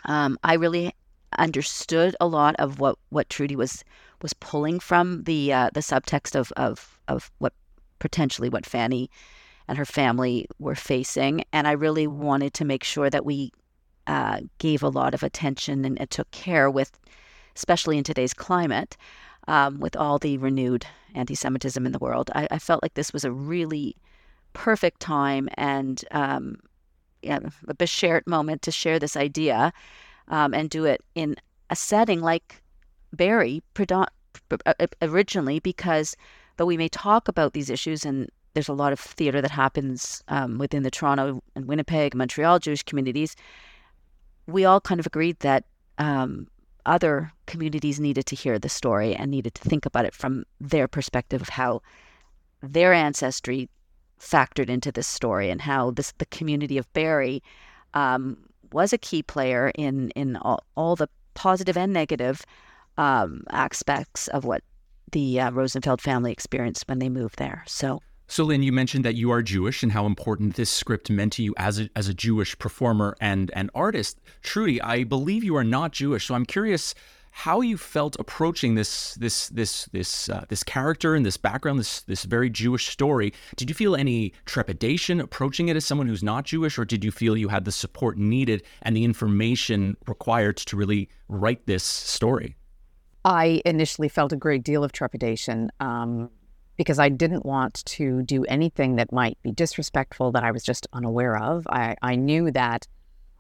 Um, 0.06 0.38
I 0.44 0.54
really 0.56 0.94
understood 1.38 2.16
a 2.20 2.28
lot 2.28 2.56
of 2.58 2.80
what 2.80 2.98
what 3.10 3.30
Trudee 3.30 3.56
was 3.56 3.84
was 4.22 4.34
pulling 4.34 4.80
from 4.80 5.24
the 5.24 5.54
uh, 5.54 5.70
the 5.74 5.82
subtext 5.82 6.36
of 6.36 6.52
of 6.54 7.00
of 7.08 7.32
what 7.40 7.54
potentially 8.00 8.50
what 8.50 8.66
Fanny 8.66 9.10
and 9.70 9.78
her 9.78 9.86
family 9.86 10.48
were 10.58 10.76
facing. 10.76 11.44
And 11.54 11.68
I 11.68 11.74
really 11.74 12.08
wanted 12.08 12.56
to 12.56 12.66
make 12.66 12.84
sure 12.84 13.10
that 13.12 13.24
we 13.24 13.52
uh, 14.08 14.42
gave 14.58 14.82
a 14.82 14.90
lot 14.90 15.14
of 15.14 15.22
attention 15.22 15.86
and, 15.86 16.00
and, 16.00 16.10
took 16.10 16.30
care 16.32 16.72
with, 16.72 17.00
especially 17.56 18.00
in 18.00 18.04
today's 18.04 18.34
climate, 18.34 18.98
um, 19.48 19.80
with 19.80 19.96
all 19.96 20.18
the 20.18 20.40
renewed 20.40 20.88
anti 21.14 21.36
Semitism 21.36 21.86
in 21.86 21.92
the 21.92 22.00
world. 22.00 22.32
I, 22.34 22.48
I, 22.50 22.58
felt 22.58 22.82
like 22.82 22.96
this 22.96 23.14
was 23.14 23.24
a 23.24 23.32
really 23.32 23.96
perfect 24.54 25.00
time 25.02 25.48
and 25.54 26.04
um, 26.10 26.56
yeah, 27.22 27.38
a 27.68 27.76
Beshert 27.76 28.26
moment 28.26 28.64
to 28.64 28.72
share 28.72 28.98
this 28.98 29.16
idea 29.16 29.72
um, 30.30 30.56
and 30.56 30.72
do 30.72 30.86
it 30.86 31.02
in 31.14 31.36
a 31.70 31.76
setting 31.76 32.22
like 32.22 32.64
Barrie 33.14 33.62
originally 35.04 35.60
because 35.60 36.16
though 36.58 36.66
we 36.66 36.78
may 36.78 36.90
talk 36.90 37.28
about 37.28 37.54
these 37.54 37.70
issues 37.70 38.04
and 38.04 38.30
there's 38.54 38.70
a 38.70 38.74
lot 38.74 38.94
of 38.94 39.00
theater 39.00 39.42
that 39.42 39.52
happens 39.52 40.24
um, 40.28 40.58
within 40.58 40.84
the 40.84 40.92
Toronto 40.92 41.42
and 41.56 41.66
Winnipeg, 41.66 42.16
Montreal 42.16 42.60
Jewish 42.60 42.84
communities. 42.84 43.36
We 44.48 44.66
all 44.66 44.82
kind 44.82 45.00
of 45.00 45.06
agreed 45.06 45.40
that 45.40 45.66
um, 45.98 46.48
other 46.86 47.32
communities 47.46 48.00
needed 48.00 48.26
to 48.28 48.36
hear 48.36 48.58
the 48.58 48.70
story 48.70 49.16
and 49.16 49.30
needed 49.30 49.54
to 49.56 49.62
think 49.62 49.86
about 49.86 50.06
it 50.06 50.14
from 50.14 50.46
their 50.60 50.88
perspective 50.88 51.42
of 51.42 51.50
how 51.50 51.82
their 52.62 52.94
ancestry 52.94 53.70
factored 54.20 54.70
into 54.70 54.92
this 54.92 55.08
story 55.08 55.50
and 55.50 55.62
how 55.62 55.92
this 55.92 56.14
the 56.18 56.26
community 56.26 56.78
of 56.78 56.92
Barrie 56.94 57.42
um, 57.94 58.38
was 58.72 58.92
a 58.92 58.98
key 58.98 59.24
player 59.24 59.72
in 59.76 60.10
in 60.12 60.36
all, 60.38 60.64
all 60.76 60.96
the 60.96 61.08
positive 61.36 61.78
and 61.78 61.94
negative 61.94 62.46
um, 62.98 63.44
aspects 63.52 64.28
of 64.30 64.44
what 64.44 64.64
the 65.12 65.40
uh, 65.40 65.52
Rosenfeld 65.52 66.02
family 66.02 66.32
experienced 66.32 66.88
when 66.88 67.00
they 67.00 67.10
moved 67.10 67.38
there. 67.38 67.64
So 67.66 68.02
so, 68.30 68.44
Lynn, 68.44 68.62
you 68.62 68.72
mentioned 68.72 69.04
that 69.06 69.16
you 69.16 69.32
are 69.32 69.42
Jewish 69.42 69.82
and 69.82 69.92
how 69.92 70.06
important 70.06 70.56
this 70.56 70.70
script 70.70 71.10
meant 71.10 71.34
to 71.34 71.44
you 71.44 71.56
as 71.58 71.80
a, 71.80 71.90
as 71.96 72.08
a 72.08 72.14
Jewish 72.14 72.58
performer 72.60 73.18
and 73.20 73.50
an 73.56 73.72
artist. 73.74 74.22
Trudee, 74.44 74.80
I 74.82 75.04
believe 75.04 75.44
you 75.44 75.56
are 75.56 75.64
not 75.64 75.94
Jewish, 75.94 76.28
so 76.28 76.36
I'm 76.36 76.46
curious 76.46 76.94
how 77.32 77.62
you 77.62 77.76
felt 77.76 78.16
approaching 78.20 78.76
this 78.76 79.16
this 79.16 79.50
this 79.50 79.86
this 79.86 80.30
uh, 80.30 80.46
this 80.48 80.64
character 80.64 81.16
and 81.16 81.26
this 81.26 81.38
background, 81.38 81.80
this 81.80 82.02
this 82.02 82.24
very 82.24 82.52
Jewish 82.52 82.90
story. 82.90 83.34
Did 83.56 83.70
you 83.70 83.74
feel 83.74 83.96
any 83.96 84.34
trepidation 84.46 85.20
approaching 85.20 85.70
it 85.70 85.76
as 85.76 85.86
someone 85.86 86.08
who's 86.08 86.24
not 86.24 86.46
Jewish, 86.46 86.78
or 86.78 86.86
did 86.86 87.04
you 87.04 87.12
feel 87.12 87.36
you 87.36 87.50
had 87.50 87.66
the 87.66 87.72
support 87.72 88.18
needed 88.18 88.64
and 88.84 88.96
the 88.96 89.06
information 89.06 89.98
required 90.08 90.58
to 90.58 90.78
really 90.78 91.10
write 91.28 91.66
this 91.66 91.84
story? 91.84 92.56
I 93.26 93.62
initially 93.66 94.08
felt 94.08 94.34
a 94.34 94.38
great 94.38 94.64
deal 94.64 94.84
of 94.84 94.92
trepidation. 94.92 95.72
Um, 95.80 96.30
because 96.80 96.98
I 96.98 97.10
didn't 97.10 97.46
want 97.46 97.84
to 97.88 98.24
do 98.24 98.46
anything 98.46 98.96
that 98.96 99.12
might 99.12 99.38
be 99.44 99.52
disrespectful 99.52 100.32
that 100.32 100.46
I 100.46 100.52
was 100.52 100.64
just 100.64 100.88
unaware 100.94 101.36
of. 101.36 101.68
I, 101.68 101.98
I 102.02 102.16
knew 102.16 102.52
that 102.52 102.88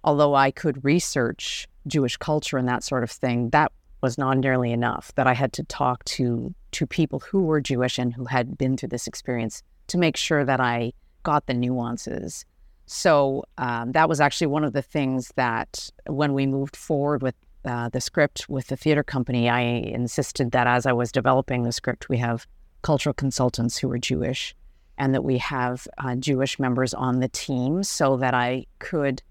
although 0.03 0.36
I 0.36 0.51
could 0.51 0.84
research 0.84 1.65
Jewish 1.88 2.17
culture 2.17 2.58
and 2.58 2.67
that 2.67 2.84
sort 2.84 3.01
of 3.01 3.10
thing, 3.10 3.51
that 3.51 3.72
was 4.01 4.17
not 4.17 4.38
nearly 4.39 4.74
enough. 4.74 5.13
That 5.15 5.25
I 5.25 5.34
had 5.34 5.53
to 5.53 5.63
talk 5.63 6.03
to 6.15 6.53
to 6.72 6.86
people 6.86 7.19
who 7.19 7.43
were 7.43 7.62
Jewish 7.62 7.98
and 7.98 8.13
who 8.13 8.25
had 8.25 8.58
been 8.58 8.75
through 8.75 8.89
this 8.89 9.08
experience 9.08 9.63
to 9.88 9.98
make 9.98 10.17
sure 10.17 10.43
that 10.43 10.60
I 10.60 10.91
got 11.24 11.46
the 11.46 11.53
nuances. 11.53 12.43
So 12.88 13.46
um, 13.58 13.93
that 13.93 14.10
was 14.10 14.19
actually 14.19 14.48
one 14.48 14.65
of 14.65 14.74
the 14.74 14.81
things 14.81 15.31
that 15.38 15.89
when 16.08 16.34
we 16.34 16.46
moved 16.46 16.75
forward 16.75 17.22
with 17.22 17.36
uh, 17.63 17.88
the 17.88 18.01
script 18.01 18.50
with 18.50 18.67
the 18.67 18.75
theater 18.75 19.03
company, 19.03 19.48
I 19.48 19.62
insisted 19.62 20.51
that 20.51 20.67
as 20.67 20.86
I 20.86 20.91
was 20.91 21.10
developing 21.13 21.63
the 21.63 21.72
script, 21.72 22.10
we 22.10 22.17
have 22.17 22.46
cultural 22.81 23.13
consultants 23.13 23.77
who 23.77 23.88
were 23.88 23.98
Jewish 23.98 24.55
and 24.98 25.13
that 25.13 25.24
we 25.24 25.38
have 25.38 25.88
uh, 25.98 26.15
Jewish 26.15 26.59
members 26.59 26.93
on 26.93 27.19
the 27.19 27.29
team 27.29 27.83
so 27.83 28.17
that 28.17 28.33
I 28.33 28.65
could 28.79 29.21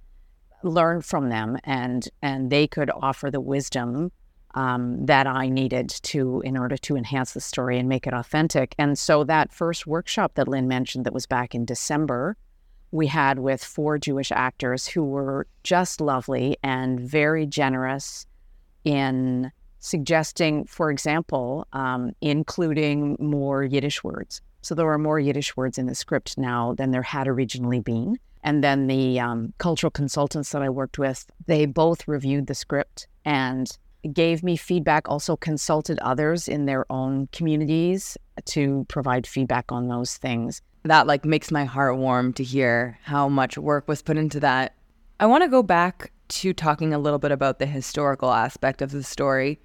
learn 0.62 1.02
from 1.02 1.28
them 1.28 1.56
and 1.64 2.08
and 2.20 2.50
they 2.50 2.66
could 2.66 2.90
offer 2.90 3.30
the 3.30 3.40
wisdom 3.40 4.10
um, 4.54 5.06
that 5.06 5.26
I 5.26 5.48
needed 5.48 5.88
to 5.88 6.40
in 6.40 6.56
order 6.56 6.76
to 6.78 6.96
enhance 6.96 7.32
the 7.32 7.40
story 7.40 7.78
and 7.78 7.88
make 7.88 8.06
it 8.06 8.14
authentic. 8.14 8.74
And 8.78 8.98
so 8.98 9.22
that 9.24 9.52
first 9.52 9.86
workshop 9.86 10.34
that 10.34 10.48
Lynn 10.48 10.66
mentioned 10.66 11.04
that 11.04 11.12
was 11.12 11.26
back 11.26 11.54
in 11.54 11.64
December, 11.64 12.36
we 12.90 13.06
had 13.06 13.38
with 13.38 13.62
four 13.62 13.98
Jewish 13.98 14.32
actors 14.32 14.86
who 14.86 15.04
were 15.04 15.46
just 15.62 16.00
lovely 16.00 16.56
and 16.62 16.98
very 16.98 17.46
generous 17.46 18.26
in 18.84 19.52
suggesting, 19.80 20.64
for 20.64 20.90
example, 20.90 21.66
um, 21.73 22.12
including 22.20 23.16
more 23.18 23.64
Yiddish 23.64 24.02
words. 24.02 24.40
So 24.62 24.75
there 24.75 24.90
are 24.90 24.99
more 24.99 25.20
Yiddish 25.20 25.56
words 25.56 25.78
in 25.78 25.87
the 25.87 25.94
script 25.94 26.37
now 26.37 26.75
than 26.75 26.90
there 26.90 27.02
had 27.02 27.28
originally 27.28 27.80
been. 27.80 28.18
And 28.42 28.62
then 28.62 28.87
the 28.87 29.20
um, 29.20 29.52
cultural 29.58 29.90
consultants 29.90 30.50
that 30.52 30.62
I 30.62 30.70
worked 30.70 30.99
with, 30.99 31.26
they 31.47 31.66
both 31.66 32.06
reviewed 32.08 32.47
the 32.47 32.54
script 32.54 33.06
and 33.25 33.70
gave 34.12 34.42
me 34.42 34.56
feedback, 34.56 35.08
also 35.08 35.37
consulted 35.37 35.99
others 36.00 36.49
in 36.49 36.66
their 36.66 36.90
own 36.90 37.28
communities 37.32 38.16
to 38.47 38.87
provide 38.88 39.26
feedback 39.26 39.73
on 39.73 39.88
those 39.88 40.16
things. 40.16 40.62
That 40.85 41.06
like 41.06 41.25
makes 41.25 41.50
my 41.50 41.64
heart 41.64 41.97
warm 41.97 42.32
to 42.35 42.44
hear 42.44 42.99
how 43.02 43.28
much 43.28 43.58
work 43.58 43.88
was 43.88 44.02
put 44.02 44.16
into 44.16 44.40
that. 44.40 44.75
I 45.20 45.26
want 45.26 45.42
to 45.42 45.49
go 45.49 45.62
back 45.62 46.12
to 46.28 46.52
talking 46.52 46.94
a 46.94 46.99
little 46.99 47.18
bit 47.18 47.32
about 47.32 47.58
the 47.58 47.66
historical 47.66 48.32
aspect 48.32 48.82
of 48.82 48.92
the 48.92 49.02
story 49.02 49.61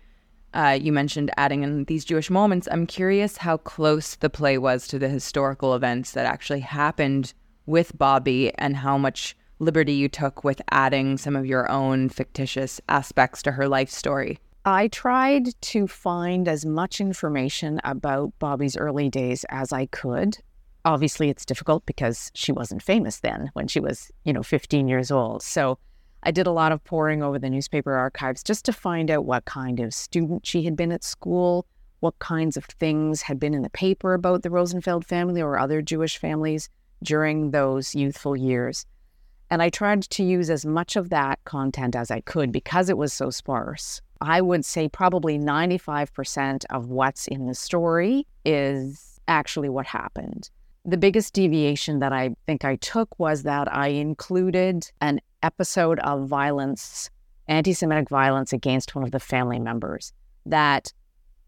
uh, 0.54 0.78
you 0.80 0.92
mentioned 0.92 1.32
adding 1.38 1.64
in 1.64 1.86
these 1.86 2.06
Jewish 2.06 2.30
moments. 2.30 2.68
I'm 2.72 2.86
curious 2.86 3.38
how 3.38 3.58
close 3.58 4.16
the 4.16 4.30
play 4.30 4.58
was 4.58 4.88
to 4.88 5.00
the 5.00 5.10
historical 5.10 5.76
events 5.76 6.12
that 6.12 6.26
actually 6.26 6.62
happened 6.62 7.34
with 7.66 7.98
Bobbie 7.98 8.54
and 8.58 8.76
how 8.76 8.98
much 8.98 9.36
liberty 9.60 9.94
you 9.94 10.10
took 10.10 10.44
with 10.44 10.62
adding 10.72 11.18
some 11.18 11.36
of 11.36 11.46
your 11.46 11.70
own 11.72 12.10
fictitious 12.10 12.82
aspects 12.90 13.42
to 13.44 13.52
her 13.52 13.68
life 13.68 13.90
story. 13.90 14.40
I 14.66 14.88
tried 14.88 15.60
to 15.62 15.88
find 15.88 16.48
as 16.48 16.66
much 16.66 17.02
information 17.02 17.82
about 17.84 18.38
Bobbie's 18.40 18.78
early 18.78 19.10
days 19.10 19.46
as 19.50 19.74
I 19.74 19.88
could. 19.88 20.38
Obviously, 20.86 21.30
it's 21.30 21.46
difficult 21.46 21.86
because 21.86 22.32
she 22.34 22.52
wasn't 22.52 22.82
famous 22.82 23.20
then 23.20 23.52
when 23.54 23.68
she 23.68 23.80
was, 23.80 24.12
you 24.24 24.34
know, 24.34 24.44
15 24.44 24.88
years 24.88 25.12
old. 25.12 25.42
So 25.44 25.80
I 26.26 26.32
did 26.32 26.48
a 26.48 26.52
lot 26.52 26.72
of 26.72 26.84
poring 26.86 27.22
over 27.22 27.38
the 27.38 27.50
newspaper 27.50 27.94
archives 27.94 28.44
just 28.44 28.64
to 28.66 28.74
find 28.74 29.12
out 29.12 29.26
what 29.26 29.44
kind 29.44 29.82
of 29.82 29.94
student 29.94 30.46
she 30.46 30.64
had 30.64 30.78
been 30.78 30.94
at 30.94 31.04
school, 31.04 31.66
what 32.00 32.18
kinds 32.20 32.56
of 32.56 32.64
things 32.66 33.22
had 33.22 33.40
been 33.40 33.54
in 33.54 33.62
the 33.62 33.70
paper 33.70 34.14
about 34.14 34.42
the 34.42 34.50
Rosenfeld 34.50 35.06
family 35.06 35.42
or 35.42 35.60
other 35.60 35.82
Jewish 35.82 36.18
families 36.18 36.70
during 37.04 37.52
those 37.52 37.94
youthful 37.94 38.38
years. 38.38 38.86
And 39.50 39.62
I 39.62 39.70
tried 39.70 40.04
to 40.04 40.24
use 40.24 40.50
as 40.50 40.66
much 40.66 40.96
of 40.96 41.10
that 41.10 41.44
content 41.44 41.96
as 41.96 42.10
I 42.10 42.22
could 42.22 42.54
because 42.54 42.90
it 42.90 42.98
was 42.98 43.12
so 43.12 43.30
sparse. 43.30 44.02
I 44.22 44.40
would 44.40 44.64
say 44.64 44.88
probably 44.88 45.38
95% 45.38 46.64
of 46.70 46.90
what's 46.90 47.28
in 47.28 47.48
the 47.48 47.54
story 47.54 48.26
is 48.46 49.20
actually 49.28 49.70
what 49.70 49.86
happened. 49.86 50.50
The 50.86 50.98
biggest 50.98 51.34
deviation 51.34 52.00
that 52.00 52.12
I 52.12 52.36
think 52.46 52.66
I 52.66 52.76
took 52.76 53.18
was 53.18 53.44
that 53.44 53.74
I 53.74 53.88
included 53.88 54.92
an 55.00 55.22
episode 55.42 56.00
of 56.00 56.28
violence, 56.28 57.10
anti 57.48 57.74
Semitic 57.74 58.10
violence 58.10 58.52
against 58.52 58.94
one 58.94 59.06
of 59.06 59.12
the 59.12 59.20
family 59.20 59.60
members 59.60 60.12
that, 60.46 60.92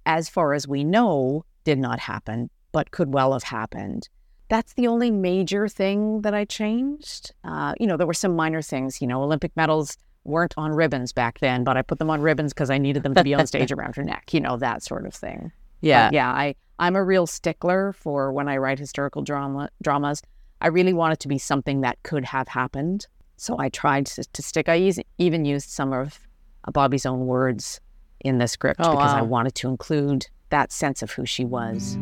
as 0.05 0.29
far 0.29 0.53
as 0.53 0.67
we 0.67 0.85
know, 0.85 1.43
did 1.65 1.79
not 1.79 1.99
happen, 1.99 2.49
but 2.71 2.91
could 2.91 3.13
well 3.13 3.33
have 3.33 3.43
happened. 3.43 4.07
That's 4.47 4.73
the 4.73 4.87
only 4.87 5.11
major 5.11 5.67
thing 5.67 6.21
that 6.21 6.33
I 6.33 6.45
changed. 6.45 7.33
Uh, 7.43 7.73
you 7.77 7.87
know, 7.87 7.97
there 7.97 8.07
were 8.07 8.13
some 8.13 8.37
minor 8.37 8.61
things. 8.61 9.01
You 9.01 9.07
know, 9.07 9.21
Olympic 9.21 9.51
medals 9.57 9.97
weren't 10.23 10.53
on 10.55 10.71
ribbons 10.71 11.11
back 11.11 11.39
then, 11.39 11.63
but 11.63 11.75
I 11.75 11.81
put 11.81 11.99
them 11.99 12.09
on 12.09 12.21
ribbons 12.21 12.53
because 12.53 12.69
I 12.69 12.77
needed 12.77 13.03
them 13.03 13.15
to 13.15 13.23
be 13.23 13.33
on 13.33 13.47
stage 13.47 13.71
around 13.73 13.95
her 13.97 14.03
neck. 14.03 14.33
You 14.33 14.39
know, 14.39 14.55
that 14.57 14.81
sort 14.81 15.05
of 15.05 15.13
thing. 15.13 15.51
Yeah, 15.85 16.07
but 16.07 16.13
yeah. 16.13 16.31
I 16.31 16.55
I'm 16.79 16.95
a 16.95 17.03
real 17.03 17.27
stickler 17.27 17.93
for 17.93 18.31
when 18.31 18.49
I 18.49 18.57
write 18.57 18.79
historical 18.79 19.21
drama 19.21 19.69
dramas. 19.81 20.21
I 20.61 20.67
really 20.67 20.93
want 20.93 21.13
it 21.13 21.19
to 21.21 21.27
be 21.27 21.37
something 21.37 21.81
that 21.81 22.01
could 22.03 22.25
have 22.25 22.47
happened. 22.47 23.07
So 23.37 23.59
I 23.59 23.69
tried 23.69 24.05
to, 24.07 24.23
to 24.23 24.41
stick. 24.41 24.69
I 24.69 24.93
even 25.17 25.45
used 25.45 25.69
some 25.69 25.93
of 25.93 26.19
uh, 26.65 26.71
Bobbie's 26.71 27.05
own 27.05 27.27
words 27.27 27.81
in 28.21 28.37
the 28.39 28.47
script 28.47 28.79
oh, 28.81 28.91
because 28.91 29.11
wow. 29.11 29.19
I 29.19 29.21
wanted 29.21 29.55
to 29.55 29.69
include 29.69 30.27
that 30.49 30.71
sense 30.71 31.01
of 31.01 31.11
who 31.11 31.25
she 31.25 31.45
was. 31.45 31.97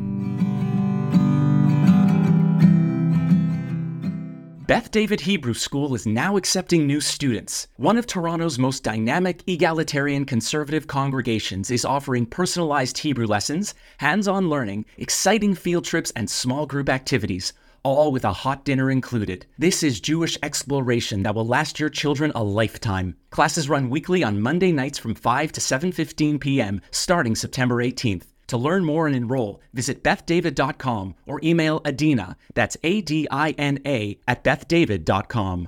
Beth 4.66 4.92
David 4.92 5.20
Hebrew 5.20 5.54
School 5.54 5.94
is 5.94 6.06
now 6.06 6.38
accepting 6.38 6.88
new 6.88 7.02
students. 7.02 7.68
One 7.76 7.98
of 7.98 8.08
Toronto's 8.08 8.58
most 8.58 8.82
dynamic, 8.82 9.44
egalitarian, 9.46 10.24
conservative 10.24 10.88
congregations 10.88 11.70
is 11.70 11.84
offering 11.84 12.26
personalized 12.26 13.00
Hebrew 13.00 13.28
lessons, 13.28 13.74
hands 13.98 14.26
on 14.26 14.50
learning, 14.50 14.86
exciting 14.98 15.54
field 15.54 15.84
trips, 15.84 16.14
and 16.16 16.30
small 16.30 16.66
group 16.66 16.88
activities, 16.88 17.52
all 17.84 18.14
with 18.14 18.24
a 18.24 18.32
hot 18.32 18.64
dinner 18.64 18.90
included. 18.90 19.46
This 19.58 19.84
is 19.84 20.00
Jewish 20.00 20.38
exploration 20.42 21.24
that 21.24 21.36
will 21.36 21.46
last 21.46 21.78
your 21.78 21.90
children 21.90 22.32
a 22.34 22.42
lifetime. 22.42 23.18
Classes 23.32 23.68
run 23.68 23.90
weekly 23.90 24.24
on 24.24 24.40
Monday 24.40 24.72
nights 24.72 24.98
from 24.98 25.14
5 25.14 25.52
to 25.52 25.60
7:15 25.60 26.40
p.m. 26.40 26.80
starting 26.90 27.36
September 27.36 27.84
18th. 27.84 28.33
To 28.54 28.58
learn 28.60 28.86
more 28.86 29.08
and 29.08 29.16
enroll, 29.16 29.62
visit 29.74 30.04
bethdavid.com 30.04 31.16
or 31.26 31.40
email 31.44 31.82
Adina, 31.88 32.38
that's 32.54 32.78
A 32.84 33.02
D 33.02 33.28
I 33.32 33.50
N 33.58 33.80
A, 33.84 34.20
at 34.28 34.44
bethdavid.com. 34.44 35.68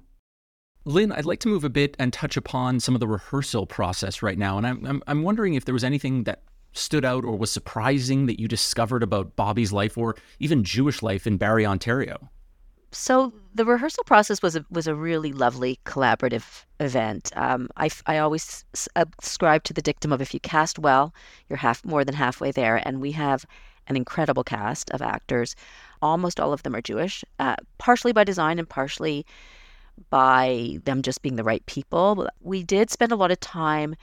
Lynn, 0.86 1.12
I'd 1.12 1.26
like 1.26 1.40
to 1.40 1.48
move 1.48 1.64
a 1.64 1.70
bit 1.72 1.96
and 1.98 2.14
touch 2.14 2.38
upon 2.38 2.80
some 2.80 2.94
of 2.94 3.00
the 3.00 3.08
rehearsal 3.08 3.66
process 3.66 4.22
right 4.22 4.38
now. 4.38 4.60
And 4.60 4.68
I'm, 4.68 4.86
I'm, 4.86 5.04
I'm 5.08 5.24
wondering 5.24 5.56
if 5.56 5.66
there 5.66 5.74
was 5.74 5.84
anything 5.84 6.26
that 6.26 6.44
stood 6.74 7.04
out 7.04 7.26
or 7.26 7.36
was 7.36 7.50
surprising 7.50 8.28
that 8.28 8.40
you 8.40 8.48
discovered 8.48 9.02
about 9.02 9.36
Bobbie's 9.36 9.74
life 9.74 9.98
or 9.98 10.16
even 10.38 10.64
Jewish 10.64 11.02
life 11.02 11.26
in 11.26 11.38
Barrie, 11.38 11.66
Ontario. 11.66 12.30
So 12.98 13.34
the 13.54 13.66
rehearsal 13.66 14.06
process 14.06 14.42
was 14.42 14.56
a 14.56 14.66
was 14.72 14.88
a 14.88 14.96
really 14.96 15.34
lovely 15.34 15.80
collaborative 15.86 16.64
event. 16.80 17.30
Um, 17.36 17.68
I, 17.76 17.90
I 18.06 18.20
always 18.20 18.64
subscribe 18.74 19.64
to 19.66 19.74
the 19.74 19.82
dictum 19.82 20.14
of 20.14 20.22
if 20.22 20.34
you 20.34 20.40
cast 20.40 20.80
well, 20.80 21.14
you're 21.50 21.58
half 21.58 21.84
more 21.84 22.06
than 22.06 22.16
halfway 22.16 22.52
there, 22.52 22.82
and 22.88 23.02
we 23.02 23.12
have 23.12 23.46
an 23.88 23.98
incredible 23.98 24.46
cast 24.46 24.90
of 24.92 25.02
actors. 25.02 25.58
Almost 26.02 26.40
all 26.40 26.54
of 26.54 26.64
them 26.64 26.74
are 26.74 26.82
Jewish, 26.82 27.26
uh, 27.38 27.58
partially 27.80 28.14
by 28.14 28.24
design 28.24 28.60
and 28.60 28.68
partially 28.68 29.26
by 30.10 30.80
them 30.86 31.02
just 31.02 31.22
being 31.22 31.36
the 31.36 31.44
right 31.44 31.66
people. 31.66 32.30
We 32.40 32.64
did 32.64 32.90
spend 32.90 33.12
a 33.12 33.18
lot 33.18 33.30
of 33.30 33.42
time 33.42 33.96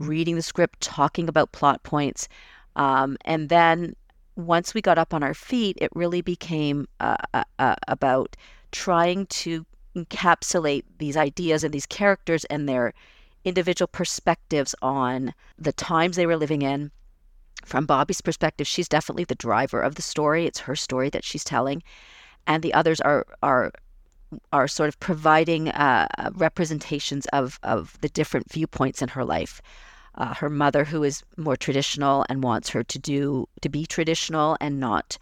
reading 0.00 0.34
the 0.34 0.42
script, 0.42 0.80
talking 0.80 1.28
about 1.28 1.52
plot 1.52 1.84
points, 1.84 2.28
um, 2.74 3.16
and 3.24 3.48
then 3.48 3.94
once 4.36 4.74
we 4.74 4.80
got 4.80 4.98
up 4.98 5.14
on 5.14 5.22
our 5.22 5.34
feet, 5.34 5.78
it 5.80 5.90
really 5.94 6.20
became 6.20 6.86
uh, 7.00 7.16
uh, 7.32 7.44
uh, 7.58 7.76
about 7.88 8.36
trying 8.72 9.26
to 9.26 9.64
encapsulate 9.96 10.82
these 10.98 11.16
ideas 11.16 11.62
and 11.62 11.72
these 11.72 11.86
characters 11.86 12.44
and 12.46 12.68
their 12.68 12.92
individual 13.44 13.86
perspectives 13.86 14.74
on 14.82 15.32
the 15.58 15.72
times 15.72 16.16
they 16.16 16.26
were 16.26 16.36
living 16.36 16.62
in. 16.62 16.90
From 17.64 17.86
Bobbie's 17.86 18.20
perspective, 18.20 18.66
she's 18.66 18.88
definitely 18.88 19.24
the 19.24 19.34
driver 19.34 19.80
of 19.80 19.94
the 19.94 20.02
story. 20.02 20.46
It's 20.46 20.60
her 20.60 20.76
story 20.76 21.08
that 21.10 21.24
she's 21.24 21.44
telling, 21.44 21.82
and 22.46 22.62
the 22.62 22.74
others 22.74 23.00
are 23.00 23.26
are 23.42 23.72
are 24.52 24.66
sort 24.66 24.88
of 24.88 24.98
providing 24.98 25.68
uh, 25.68 26.08
representations 26.34 27.26
of 27.26 27.58
of 27.62 27.98
the 28.00 28.08
different 28.08 28.50
viewpoints 28.52 29.00
in 29.00 29.08
her 29.08 29.24
life 29.24 29.62
uh, 30.16 30.34
her 30.34 30.50
mother 30.50 30.84
who 30.84 31.02
is 31.02 31.22
more 31.36 31.56
traditional 31.56 32.24
and 32.28 32.42
wants 32.42 32.68
her 32.70 32.82
to 32.84 32.98
do 32.98 33.48
to 33.60 33.68
be 33.68 33.86
traditional 33.86 34.56
and 34.60 34.78
not 34.78 35.18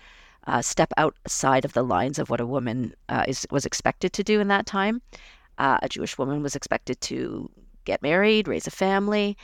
uh, 0.47 0.61
step 0.61 0.93
outside 0.97 1.65
of 1.65 1.73
the 1.73 1.83
lines 1.83 2.19
of 2.19 2.29
what 2.31 2.41
a 2.41 2.47
woman 2.47 2.95
uh, 3.09 3.25
is 3.29 3.47
was 3.51 3.65
expected 3.65 4.13
to 4.13 4.25
do 4.25 4.41
in 4.41 4.49
that 4.49 4.67
time. 4.67 5.01
Uh, 5.59 5.79
a 5.83 5.89
Jewish 5.89 6.19
woman 6.19 6.43
was 6.43 6.57
expected 6.57 7.01
to 7.03 7.51
get 7.85 8.03
married, 8.03 8.49
raise 8.49 8.67
a 8.67 8.71
family, 8.71 9.37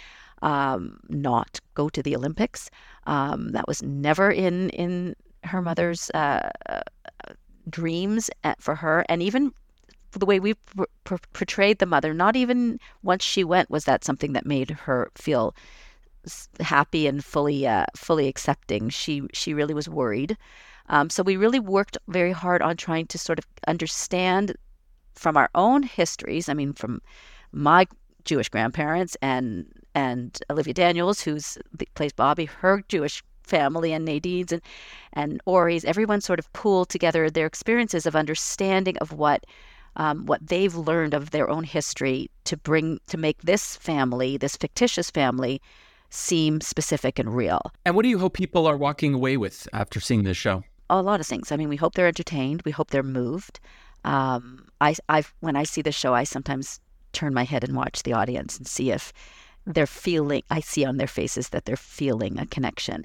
um, 0.42 0.98
not 1.08 1.60
go 1.74 1.88
to 1.88 2.02
the 2.02 2.16
Olympics. 2.16 2.70
Um, 3.06 3.50
that 3.50 3.68
was 3.68 3.82
never 3.82 4.30
in 4.30 4.70
in 4.70 5.14
her 5.44 5.62
mother's 5.62 6.10
uh, 6.10 6.50
dreams 7.70 8.30
uh, 8.44 8.54
for 8.58 8.74
her, 8.74 9.04
and 9.08 9.22
even 9.22 9.52
the 10.12 10.26
way 10.26 10.40
we 10.40 10.54
portrayed 11.04 11.78
the 11.78 11.86
mother, 11.86 12.14
not 12.14 12.36
even 12.36 12.78
once 13.02 13.24
she 13.24 13.44
went 13.44 13.70
was 13.70 13.84
that 13.84 14.04
something 14.04 14.32
that 14.32 14.46
made 14.46 14.70
her 14.70 15.10
feel 15.14 15.54
happy 16.60 17.06
and 17.06 17.24
fully 17.24 17.66
uh, 17.66 17.86
fully 17.96 18.28
accepting. 18.28 18.88
She 18.88 19.22
she 19.32 19.54
really 19.54 19.74
was 19.74 19.88
worried. 19.88 20.36
Um, 20.88 21.10
so 21.10 21.22
we 21.22 21.36
really 21.36 21.60
worked 21.60 21.98
very 22.08 22.32
hard 22.32 22.62
on 22.62 22.76
trying 22.76 23.06
to 23.08 23.18
sort 23.18 23.38
of 23.38 23.46
understand 23.66 24.56
from 25.14 25.36
our 25.36 25.50
own 25.54 25.82
histories. 25.82 26.48
I 26.48 26.54
mean, 26.54 26.72
from 26.72 27.02
my 27.52 27.86
Jewish 28.24 28.48
grandparents 28.48 29.16
and 29.22 29.66
and 29.94 30.38
Olivia 30.50 30.74
Daniels, 30.74 31.20
who's 31.20 31.58
plays 31.94 32.12
Bobbie, 32.12 32.46
her 32.46 32.82
Jewish 32.88 33.22
family 33.42 33.92
and 33.92 34.04
Nadine's 34.04 34.52
and 34.52 34.62
and 35.12 35.40
Ori's. 35.46 35.84
Everyone 35.84 36.20
sort 36.20 36.38
of 36.38 36.52
pooled 36.52 36.88
together 36.88 37.30
their 37.30 37.46
experiences 37.46 38.06
of 38.06 38.14
understanding 38.14 38.96
of 38.98 39.12
what 39.12 39.44
um, 39.98 40.26
what 40.26 40.46
they've 40.46 40.74
learned 40.74 41.12
of 41.12 41.30
their 41.30 41.50
own 41.50 41.64
history 41.64 42.30
to 42.44 42.56
bring 42.56 43.00
to 43.08 43.16
make 43.16 43.42
this 43.42 43.76
family, 43.76 44.36
this 44.36 44.56
fictitious 44.56 45.10
family, 45.10 45.60
seem 46.10 46.60
specific 46.60 47.18
and 47.18 47.34
real. 47.34 47.72
And 47.84 47.94
what 47.94 48.04
do 48.04 48.08
you 48.08 48.18
hope 48.18 48.34
people 48.34 48.66
are 48.66 48.76
walking 48.76 49.12
away 49.12 49.36
with 49.36 49.68
after 49.72 50.00
seeing 50.00 50.24
this 50.24 50.36
show? 50.36 50.62
A 50.88 51.02
lot 51.02 51.20
of 51.20 51.26
things. 51.26 51.52
I 51.52 51.56
mean, 51.56 51.68
we 51.68 51.76
hope 51.76 51.94
they're 51.94 52.06
entertained. 52.06 52.62
We 52.64 52.70
hope 52.70 52.90
they're 52.90 53.02
moved. 53.02 53.60
Um, 54.04 54.68
I, 54.80 54.94
I, 55.08 55.24
when 55.40 55.56
I 55.56 55.64
see 55.64 55.82
the 55.82 55.92
show, 55.92 56.14
I 56.14 56.24
sometimes 56.24 56.80
turn 57.12 57.34
my 57.34 57.44
head 57.44 57.64
and 57.64 57.76
watch 57.76 58.04
the 58.04 58.14
audience 58.14 58.56
and 58.56 58.66
see 58.66 58.90
if 58.90 59.12
they're 59.66 59.86
feeling. 59.86 60.42
I 60.50 60.60
see 60.60 60.84
on 60.84 60.96
their 60.96 61.06
faces 61.08 61.50
that 61.50 61.66
they're 61.66 61.76
feeling 61.76 62.38
a 62.38 62.46
connection. 62.46 63.04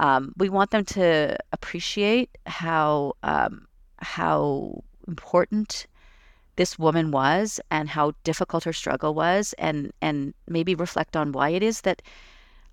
Um, 0.00 0.32
we 0.38 0.48
want 0.48 0.70
them 0.70 0.84
to 0.86 1.36
appreciate 1.52 2.36
how 2.46 3.12
um, 3.22 3.66
how 3.98 4.82
important 5.06 5.86
this 6.60 6.78
woman 6.78 7.10
was 7.10 7.58
and 7.70 7.88
how 7.88 8.12
difficult 8.22 8.64
her 8.64 8.72
struggle 8.74 9.14
was 9.14 9.54
and 9.56 9.90
and 10.02 10.34
maybe 10.46 10.74
reflect 10.74 11.16
on 11.16 11.32
why 11.32 11.48
it 11.48 11.62
is 11.62 11.80
that 11.80 12.02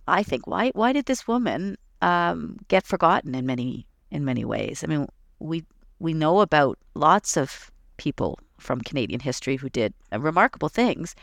I 0.10 0.24
think 0.24 0.46
why 0.46 0.72
why 0.76 0.92
did 0.92 1.06
this 1.06 1.26
woman 1.26 1.78
um, 2.02 2.58
get 2.68 2.86
forgotten 2.86 3.34
in 3.34 3.46
many 3.46 3.88
in 4.12 4.26
many 4.26 4.44
ways? 4.44 4.84
I 4.84 4.88
mean, 4.88 5.08
we 5.40 5.64
we 6.00 6.14
know 6.14 6.42
about 6.42 6.78
lots 6.96 7.38
of 7.38 7.72
people 7.96 8.40
from 8.60 8.82
Canadian 8.82 9.22
history 9.22 9.56
who 9.56 9.70
did 9.70 9.94
remarkable 10.12 10.68
things, 10.68 11.16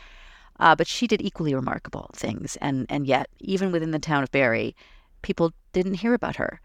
uh, 0.59 0.75
but 0.75 0.87
she 0.87 1.05
did 1.05 1.21
equally 1.21 1.53
remarkable 1.53 2.09
things, 2.15 2.57
and 2.61 2.87
and 2.89 3.05
yet 3.05 3.27
even 3.39 3.71
within 3.71 3.91
the 3.91 4.07
town 4.09 4.23
of 4.23 4.31
Barrie, 4.31 4.75
people 5.21 5.53
didn't 5.71 6.01
hear 6.01 6.15
about 6.15 6.37
her. 6.37 6.59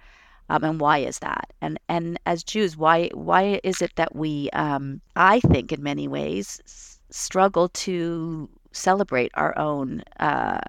Um, 0.51 0.65
and 0.65 0.81
why 0.81 0.99
is 0.99 1.21
that? 1.21 1.53
And 1.63 1.81
and 1.89 2.21
as 2.27 2.45
Jews, 2.45 2.77
why 2.77 3.09
why 3.15 3.61
is 3.65 3.83
it 3.83 3.93
that 3.97 4.15
we, 4.17 4.51
um, 4.53 5.01
I 5.17 5.41
think, 5.41 5.73
in 5.73 5.83
many 5.83 6.09
ways, 6.09 6.61
s- 6.67 7.01
struggle 7.11 7.71
to 7.71 8.51
celebrate 8.73 9.33
our 9.35 9.57
own 9.59 10.03
uh, 10.21 10.61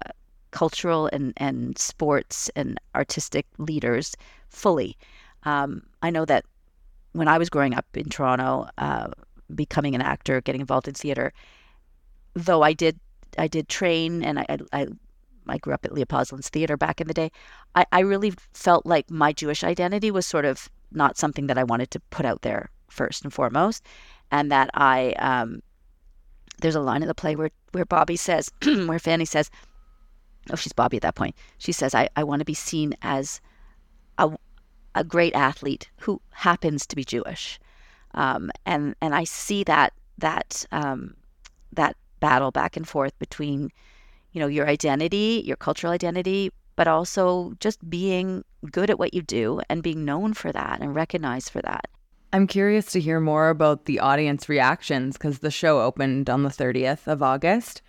cultural 0.52 1.08
and 1.12 1.34
and 1.38 1.76
sports 1.78 2.50
and 2.56 2.78
artistic 2.94 3.46
leaders 3.58 4.14
fully? 4.50 4.96
Um, 5.44 5.82
I 6.02 6.10
know 6.10 6.24
that 6.26 6.44
when 7.12 7.28
I 7.28 7.38
was 7.38 7.50
growing 7.50 7.74
up 7.74 7.86
in 7.96 8.08
Toronto, 8.08 8.68
uh, 8.78 9.08
becoming 9.54 9.94
an 9.94 10.02
actor, 10.02 10.40
getting 10.42 10.60
involved 10.62 10.88
in 10.88 10.94
theater, 10.94 11.32
though 12.34 12.62
I 12.62 12.72
did 12.72 12.98
I 13.38 13.48
did 13.48 13.68
train 13.68 14.22
and 14.22 14.38
I, 14.38 14.46
I, 14.48 14.58
I 14.72 14.86
I 15.48 15.58
grew 15.58 15.74
up 15.74 15.84
at 15.84 15.92
Leah 15.92 16.06
Posluns 16.06 16.48
Theater 16.48 16.76
back 16.76 17.00
in 17.00 17.08
the 17.08 17.14
day. 17.14 17.30
I, 17.74 17.86
I 17.92 18.00
really 18.00 18.32
felt 18.52 18.86
like 18.86 19.10
my 19.10 19.32
Jewish 19.32 19.64
identity 19.64 20.10
was 20.10 20.26
sort 20.26 20.44
of 20.44 20.68
not 20.90 21.16
something 21.16 21.46
that 21.46 21.58
I 21.58 21.64
wanted 21.64 21.90
to 21.92 22.00
put 22.10 22.26
out 22.26 22.42
there 22.42 22.70
first 22.88 23.24
and 23.24 23.32
foremost, 23.32 23.84
and 24.30 24.50
that 24.52 24.70
I 24.74 25.12
um, 25.12 25.62
there's 26.60 26.74
a 26.74 26.80
line 26.80 27.02
in 27.02 27.08
the 27.08 27.14
play 27.14 27.34
where 27.36 27.50
where 27.72 27.84
Bobbie 27.84 28.16
says, 28.16 28.50
where 28.62 28.98
Fanny 28.98 29.24
says, 29.24 29.50
oh, 30.50 30.56
she's 30.56 30.72
Bobbie 30.72 30.96
at 30.96 31.02
that 31.02 31.14
point. 31.14 31.34
She 31.58 31.72
says, 31.72 31.94
I, 31.94 32.08
I 32.16 32.24
want 32.24 32.40
to 32.40 32.44
be 32.46 32.54
seen 32.54 32.94
as 33.02 33.40
a, 34.18 34.30
a 34.94 35.04
great 35.04 35.34
athlete 35.34 35.90
who 36.00 36.20
happens 36.30 36.86
to 36.86 36.96
be 36.96 37.04
Jewish. 37.04 37.58
Um, 38.14 38.50
and, 38.66 38.94
and 39.00 39.14
I 39.14 39.24
see 39.24 39.64
that, 39.64 39.92
that, 40.18 40.66
um, 40.72 41.14
that 41.72 41.96
battle 42.20 42.50
back 42.50 42.76
and 42.76 42.86
forth 42.86 43.18
between 43.18 43.70
you 44.32 44.40
know, 44.40 44.46
your 44.46 44.66
identity, 44.66 45.42
your 45.44 45.56
cultural 45.56 45.92
identity, 45.92 46.50
but 46.76 46.88
also 46.88 47.52
just 47.60 47.88
being 47.88 48.44
good 48.70 48.90
at 48.90 48.98
what 48.98 49.14
you 49.14 49.22
do 49.22 49.60
and 49.68 49.82
being 49.82 50.04
known 50.04 50.34
for 50.34 50.52
that 50.52 50.80
and 50.80 50.94
recognized 50.94 51.50
for 51.50 51.62
that. 51.62 51.88
I'm 52.32 52.46
curious 52.46 52.86
to 52.92 53.00
hear 53.00 53.20
more 53.20 53.50
about 53.50 53.84
the 53.84 54.00
audience 54.00 54.48
reactions 54.48 55.18
because 55.18 55.40
the 55.40 55.50
show 55.50 55.82
opened 55.82 56.30
on 56.30 56.42
the 56.42 56.48
30th 56.48 57.06
of 57.06 57.22
August. 57.22 57.82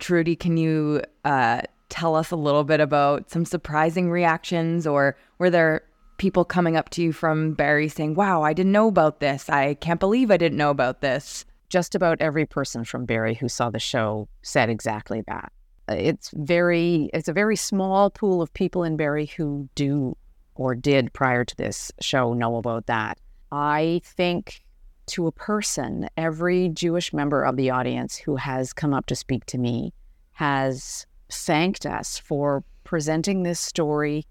Trudee, 0.00 0.34
can 0.34 0.56
you 0.56 1.02
uh, 1.24 1.60
tell 1.90 2.16
us 2.16 2.32
a 2.32 2.36
little 2.36 2.64
bit 2.64 2.80
about 2.80 3.30
some 3.30 3.44
surprising 3.44 4.10
reactions, 4.10 4.84
or 4.84 5.16
were 5.38 5.50
there 5.50 5.82
people 6.16 6.44
coming 6.44 6.76
up 6.76 6.90
to 6.90 7.02
you 7.02 7.12
from 7.12 7.54
Barrie 7.54 7.88
saying, 7.88 8.14
Wow, 8.14 8.42
I 8.42 8.52
didn't 8.52 8.72
know 8.72 8.88
about 8.88 9.20
this. 9.20 9.48
I 9.48 9.74
can't 9.74 10.00
believe 10.00 10.32
I 10.32 10.36
didn't 10.36 10.58
know 10.58 10.70
about 10.70 11.00
this? 11.00 11.44
Just 11.68 11.94
about 11.94 12.20
every 12.20 12.46
person 12.46 12.84
from 12.84 13.04
Barrie 13.04 13.34
who 13.34 13.48
saw 13.48 13.70
the 13.70 13.78
show 13.78 14.28
said 14.42 14.70
exactly 14.70 15.22
that 15.28 15.52
it's 15.88 16.30
very 16.34 17.10
it's 17.12 17.28
a 17.28 17.32
very 17.32 17.56
small 17.56 18.10
pool 18.10 18.40
of 18.40 18.52
people 18.54 18.84
in 18.84 18.96
Barrie 18.96 19.26
who 19.26 19.68
do 19.74 20.16
or 20.54 20.74
did 20.74 21.12
prior 21.12 21.44
to 21.44 21.56
this 21.56 21.92
show 22.00 22.32
know 22.32 22.56
about 22.56 22.86
that. 22.86 23.18
I 23.50 24.00
think 24.04 24.62
to 25.06 25.26
a 25.26 25.32
person, 25.32 26.08
every 26.16 26.68
Jewish 26.70 27.12
member 27.12 27.42
of 27.42 27.56
the 27.56 27.70
audience 27.70 28.16
who 28.16 28.36
has 28.36 28.72
come 28.72 28.94
up 28.94 29.06
to 29.06 29.16
speak 29.16 29.44
to 29.46 29.58
me 29.58 29.92
has 30.32 31.06
thanked 31.30 31.86
us 31.86 32.18
for 32.18 32.64
presenting 32.84 33.42
this 33.42 33.60
story. 33.60 34.26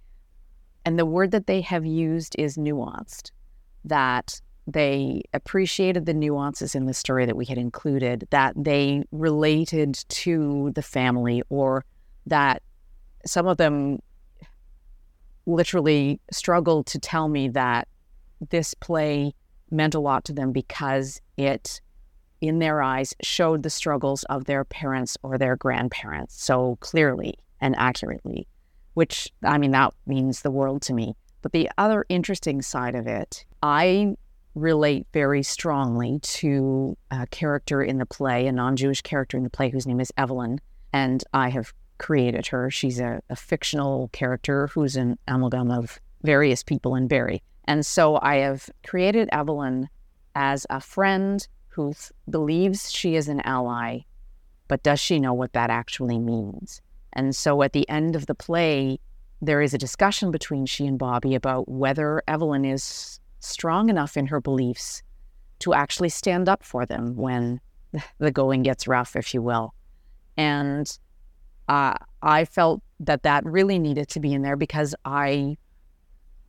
And 0.86 0.98
the 0.98 1.06
word 1.06 1.32
that 1.32 1.48
they 1.48 1.62
have 1.62 1.86
used 1.86 2.36
is 2.38 2.58
nuanced, 2.58 3.32
that 3.86 4.42
they 4.68 5.24
appreciated 5.34 6.06
the 6.06 6.14
nuances 6.14 6.76
in 6.76 6.86
the 6.86 6.94
story 6.94 7.26
that 7.26 7.36
we 7.36 7.46
had 7.46 7.58
included, 7.58 8.28
that 8.30 8.54
they 8.56 9.04
related 9.12 9.96
to 10.10 10.72
the 10.76 10.82
family, 10.82 11.44
or 11.50 11.84
that 12.26 12.62
some 13.26 13.48
of 13.48 13.58
them 13.58 14.00
literally 15.46 16.20
struggled 16.32 16.86
to 16.88 17.00
tell 17.00 17.28
me 17.28 17.50
that 17.50 17.88
this 18.50 18.74
play 18.74 19.34
meant 19.70 19.96
a 19.96 20.00
lot 20.00 20.24
to 20.26 20.34
them 20.34 20.52
because 20.52 21.22
it, 21.38 21.82
in 22.40 22.60
their 22.60 22.82
eyes, 22.82 23.14
showed 23.22 23.64
the 23.64 23.70
struggles 23.70 24.24
of 24.26 24.46
their 24.46 24.64
parents 24.64 25.18
or 25.24 25.38
their 25.38 25.56
grandparents 25.56 26.42
so 26.42 26.78
clearly 26.80 27.38
and 27.60 27.76
accurately, 27.78 28.48
which, 28.94 29.30
I 29.44 29.58
mean, 29.58 29.72
that 29.72 29.94
means 30.06 30.42
the 30.42 30.52
world 30.52 30.82
to 30.84 30.94
me. 30.94 31.16
But 31.42 31.52
the 31.52 31.70
other 31.78 32.06
interesting 32.08 32.62
side 32.62 32.96
of 32.96 33.08
it, 33.08 33.46
I 33.62 34.16
relate 34.56 35.08
very 35.14 35.44
strongly 35.44 36.20
to 36.20 36.98
a 37.12 37.28
character 37.28 37.82
in 37.82 37.98
the 37.98 38.06
play, 38.06 38.48
a 38.48 38.52
non 38.52 38.76
Jewish 38.76 39.02
character 39.02 39.38
in 39.38 39.44
the 39.44 39.50
play 39.50 39.70
whose 39.70 39.88
name 39.88 40.00
is 40.00 40.12
Evelyn. 40.18 40.60
And 40.92 41.24
I 41.34 41.50
have 41.50 41.74
created 41.98 42.48
her. 42.48 42.70
She's 42.70 43.00
a, 43.00 43.22
a 43.30 43.36
fictional 43.36 44.10
character 44.10 44.68
who's 44.68 44.96
an 44.96 45.18
amalgam 45.28 45.72
of 45.72 46.00
various 46.24 46.64
people 46.64 46.96
in 46.96 47.08
Barrie. 47.08 47.42
And 47.66 47.86
so 47.86 48.20
I 48.22 48.38
have 48.38 48.70
created 48.86 49.30
Evelyn 49.32 49.90
as 50.36 50.66
a 50.70 50.82
friend 50.82 51.48
who 51.70 51.94
th- 51.94 52.12
believes 52.30 52.92
she 52.92 53.16
is 53.16 53.28
an 53.28 53.42
ally, 53.42 54.00
but 54.68 54.84
does 54.84 55.00
she 55.00 55.20
know 55.20 55.34
what 55.34 55.54
that 55.54 55.70
actually 55.70 56.20
means? 56.20 56.82
And 57.14 57.36
so 57.36 57.62
at 57.64 57.74
the 57.74 57.88
end 57.90 58.16
of 58.16 58.26
the 58.26 58.36
play, 58.36 59.00
there 59.42 59.62
is 59.62 59.74
a 59.74 59.78
discussion 59.78 60.32
between 60.32 60.66
she 60.66 60.86
and 60.86 60.98
Bobbie 60.98 61.36
about 61.36 61.70
whether 61.70 62.22
Evelyn 62.28 62.66
is 62.66 63.20
strong 63.44 63.90
enough 63.90 64.18
in 64.18 64.28
her 64.28 64.42
beliefs 64.42 65.04
to 65.60 65.74
actually 65.74 66.10
stand 66.10 66.50
up 66.50 66.64
for 66.64 66.86
them 66.86 67.16
when 67.16 67.60
the 68.18 68.32
going 68.32 68.64
gets 68.64 68.88
rough, 68.88 69.16
if 69.16 69.34
you 69.34 69.42
will. 69.42 69.74
And 70.38 70.98
uh, 71.70 71.96
I 72.22 72.46
felt 72.46 72.82
that 73.00 73.24
that 73.24 73.46
really 73.46 73.80
needed 73.80 74.10
to 74.10 74.20
be 74.20 74.34
in 74.34 74.42
there 74.42 74.56
because 74.56 74.96
I 75.06 75.58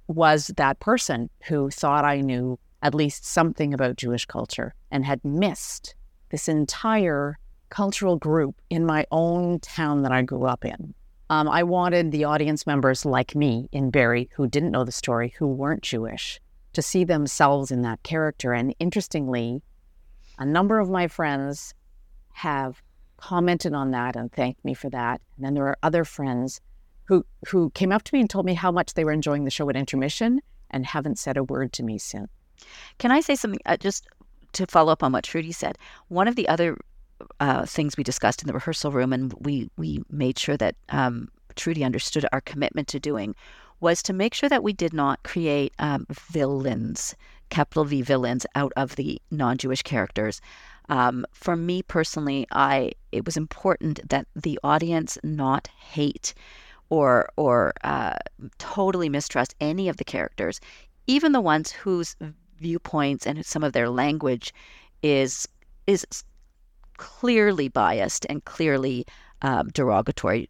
was 0.07 0.49
that 0.57 0.81
person 0.81 1.31
who 1.45 1.71
thought 1.71 2.05
I 2.05 2.21
knew 2.21 2.59
at 2.83 2.95
least 2.95 3.25
something 3.25 3.73
about 3.73 3.97
Jewish 3.97 4.27
culture 4.27 4.75
and 4.91 5.05
had 5.05 5.25
missed 5.25 5.95
this 6.31 6.49
entire 6.49 7.39
cultural 7.71 8.17
group 8.17 8.61
in 8.71 8.85
my 8.85 9.07
own 9.11 9.59
town 9.61 10.03
that 10.03 10.13
I 10.13 10.23
grew 10.23 10.45
up 10.45 10.65
in. 10.65 10.95
Um, 11.31 11.49
I 11.49 11.63
wanted 11.63 12.13
the 12.13 12.25
audience 12.25 12.67
members 12.67 13.07
like 13.07 13.35
me 13.35 13.69
in 13.73 13.91
Barrie 13.91 14.29
who 14.35 14.47
didn't 14.47 14.71
know 14.71 14.85
the 14.85 14.93
story, 14.93 15.35
who 15.39 15.47
weren't 15.47 15.83
Jewish, 15.83 16.39
to 16.75 16.83
see 16.83 17.05
themselves 17.05 17.71
in 17.71 17.83
that 17.83 18.03
character. 18.03 18.53
And 18.53 18.75
interestingly, 18.79 19.63
a 20.39 20.45
number 20.45 20.79
of 20.79 20.91
my 20.91 21.09
friends 21.09 21.75
have 22.33 22.83
commented 23.17 23.75
on 23.75 23.93
that 23.93 24.17
and 24.17 24.31
thanked 24.31 24.65
me 24.65 24.75
for 24.75 24.91
that. 24.91 25.21
And 25.37 25.45
then 25.45 25.55
there 25.55 25.67
are 25.67 25.79
other 25.83 26.05
friends 26.05 26.61
who 27.05 27.25
who 27.49 27.71
came 27.71 27.93
up 27.93 28.03
to 28.05 28.15
me 28.15 28.21
and 28.21 28.31
told 28.31 28.47
me 28.47 28.55
how 28.55 28.73
much 28.73 28.95
they 28.95 29.05
were 29.05 29.13
enjoying 29.13 29.45
the 29.45 29.51
show 29.51 29.69
at 29.71 29.77
intermission 29.77 30.41
and 30.71 30.85
haven't 30.85 31.19
said 31.19 31.37
a 31.37 31.45
word 31.45 31.73
to 31.75 31.83
me 31.83 31.99
since. 31.99 32.29
Can 32.99 33.11
I 33.11 33.21
say 33.21 33.35
something 33.35 33.61
uh, 33.67 33.77
just 33.77 34.07
to 34.53 34.67
follow 34.67 34.93
up 34.93 35.03
on 35.03 35.13
what 35.13 35.25
Trudee 35.25 35.53
said? 35.53 35.79
One 36.09 36.29
of 36.29 36.37
the 36.37 36.49
other 36.49 36.79
uh, 37.41 37.67
things 37.67 37.97
we 37.97 38.05
discussed 38.05 38.43
in 38.43 38.47
the 38.47 38.55
rehearsal 38.55 38.91
room, 38.91 39.13
and 39.13 39.33
we 39.41 39.71
we 39.77 40.03
made 40.11 40.39
sure 40.39 40.57
that 40.57 40.77
um, 40.89 41.29
Trudee 41.57 41.85
understood 41.85 42.27
our 42.33 42.41
commitment 42.41 42.89
to 42.89 43.01
doing, 43.01 43.35
was 43.81 44.03
to 44.03 44.13
make 44.13 44.35
sure 44.35 44.49
that 44.49 44.63
we 44.63 44.73
did 44.73 44.93
not 44.93 45.23
create 45.23 45.73
um, 45.79 46.07
villains, 46.11 47.15
capital 47.51 47.85
V 47.85 48.03
villains, 48.03 48.47
out 48.55 48.73
of 48.77 48.97
the 48.97 49.21
non-Jewish 49.31 49.83
characters. 49.83 50.41
Um, 50.89 51.27
for 51.33 51.57
me 51.57 51.83
personally, 51.83 52.47
I 52.51 52.93
it 53.13 53.25
was 53.25 53.37
important 53.37 54.01
that 54.09 54.27
the 54.35 54.59
audience 54.63 55.19
not 55.23 55.69
hate 55.69 56.35
or 56.91 57.29
or 57.37 57.73
uh, 57.85 58.17
totally 58.59 59.09
mistrust 59.09 59.55
any 59.61 59.89
of 59.89 59.97
the 59.97 60.05
characters, 60.05 60.61
even 61.07 61.33
the 61.33 61.41
ones 61.41 61.73
whose 61.73 62.17
viewpoints 62.59 63.27
and 63.27 63.45
some 63.45 63.65
of 63.65 63.73
their 63.73 63.89
language 63.89 64.53
is 65.03 65.49
is 65.87 66.07
clearly 66.97 67.69
biased 67.69 68.27
and 68.29 68.45
clearly 68.45 69.05
um, 69.43 69.69
derogatory 69.71 70.49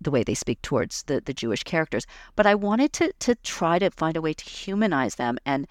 the 0.00 0.10
way 0.10 0.22
they 0.22 0.34
speak 0.34 0.60
towards 0.62 1.02
the, 1.04 1.20
the 1.20 1.34
Jewish 1.34 1.62
characters. 1.62 2.06
But 2.34 2.46
I 2.46 2.54
wanted 2.54 2.92
to 2.94 3.12
to 3.20 3.34
try 3.36 3.78
to 3.78 3.90
find 3.90 4.16
a 4.16 4.22
way 4.22 4.34
to 4.34 4.44
humanize 4.44 5.16
them 5.16 5.38
and 5.44 5.66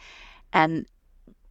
and 0.53 0.85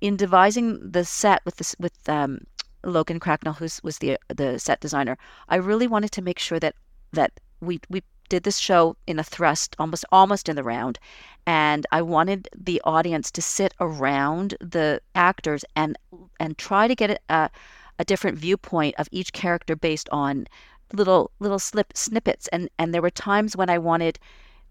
in 0.01 0.17
devising 0.17 0.91
the 0.91 1.05
set 1.05 1.41
with 1.45 1.57
this 1.57 1.75
with 1.79 2.09
um, 2.09 2.41
Logan 2.85 3.21
Cracknell, 3.21 3.55
who 3.55 3.69
was 3.83 3.99
the 3.99 4.19
the 4.29 4.59
set 4.59 4.81
designer, 4.81 5.17
I 5.49 5.57
really 5.57 5.87
wanted 5.87 6.13
to 6.13 6.23
make 6.23 6.39
sure 6.39 6.61
that 6.61 6.75
that 7.13 7.33
we 7.61 7.81
we 7.89 8.03
did 8.29 8.43
this 8.43 8.59
show 8.59 8.97
in 9.07 9.19
a 9.19 9.25
thrust, 9.25 9.77
almost 9.79 10.05
almost 10.13 10.49
in 10.49 10.57
the 10.57 10.63
round, 10.65 10.99
and 11.47 11.87
I 11.93 12.03
wanted 12.03 12.49
the 12.55 12.81
audience 12.85 13.31
to 13.33 13.43
sit 13.43 13.75
around 13.81 14.57
the 14.61 15.01
actors 15.15 15.65
and 15.77 15.97
and 16.41 16.59
try 16.59 16.89
to 16.89 16.95
get 16.95 17.23
a, 17.29 17.51
a 17.99 18.05
different 18.05 18.39
viewpoint 18.39 18.95
of 18.99 19.09
each 19.11 19.33
character 19.33 19.77
based 19.77 20.09
on 20.11 20.47
little 20.93 21.31
little 21.41 21.59
slip 21.59 21.97
snippets. 21.97 22.49
And 22.49 22.69
and 22.79 22.93
there 22.93 23.03
were 23.03 23.11
times 23.11 23.57
when 23.57 23.71
I 23.71 23.79
wanted 23.79 24.19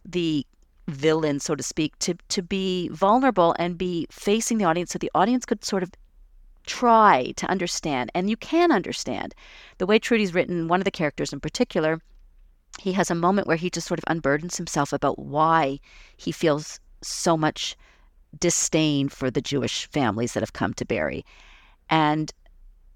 the 0.05 0.45
villain, 0.87 1.39
so 1.39 1.55
to 1.55 1.63
speak, 1.63 1.97
to 1.99 2.15
to 2.29 2.41
be 2.41 2.89
vulnerable 2.89 3.55
and 3.59 3.77
be 3.77 4.07
facing 4.11 4.57
the 4.57 4.65
audience, 4.65 4.91
so 4.91 4.99
the 4.99 5.11
audience 5.15 5.45
could 5.45 5.63
sort 5.63 5.83
of 5.83 5.91
try 6.65 7.33
to 7.35 7.45
understand, 7.47 8.09
and 8.15 8.29
you 8.29 8.37
can 8.37 8.71
understand 8.71 9.35
the 9.77 9.85
way 9.85 9.99
Trudee's 9.99 10.33
written. 10.33 10.67
One 10.67 10.79
of 10.79 10.85
the 10.85 10.91
characters 10.91 11.33
in 11.33 11.39
particular 11.39 12.01
he 12.79 12.93
has 12.93 13.11
a 13.11 13.15
moment 13.15 13.47
where 13.47 13.57
he 13.57 13.69
just 13.69 13.87
sort 13.87 13.99
of 13.99 14.05
unburdens 14.05 14.57
himself 14.57 14.93
about 14.93 15.19
why 15.19 15.79
he 16.17 16.31
feels 16.31 16.79
so 17.01 17.37
much 17.37 17.75
disdain 18.39 19.09
for 19.09 19.29
the 19.29 19.41
Jewish 19.41 19.87
families 19.87 20.33
that 20.33 20.41
have 20.41 20.53
come 20.53 20.73
to 20.75 20.85
Barrie. 20.85 21.25
And, 21.89 22.33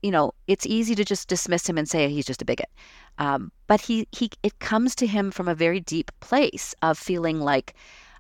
you 0.08 0.12
know, 0.12 0.32
it's 0.48 0.66
easy 0.66 0.96
to 0.96 1.04
just 1.04 1.28
dismiss 1.28 1.68
him 1.68 1.78
and 1.78 1.90
say 1.90 2.08
he's 2.08 2.26
just 2.26 2.42
a 2.42 2.46
bigot. 2.46 2.70
Um, 3.18 3.52
but 3.68 3.82
he, 3.82 4.08
he, 4.14 4.30
it 4.42 4.58
comes 4.60 4.96
to 4.96 5.06
him 5.06 5.32
from 5.32 5.50
a 5.50 5.54
very 5.66 5.82
deep 5.82 6.12
place 6.22 6.74
of 6.82 6.98
feeling 6.98 7.42
like, 7.42 7.74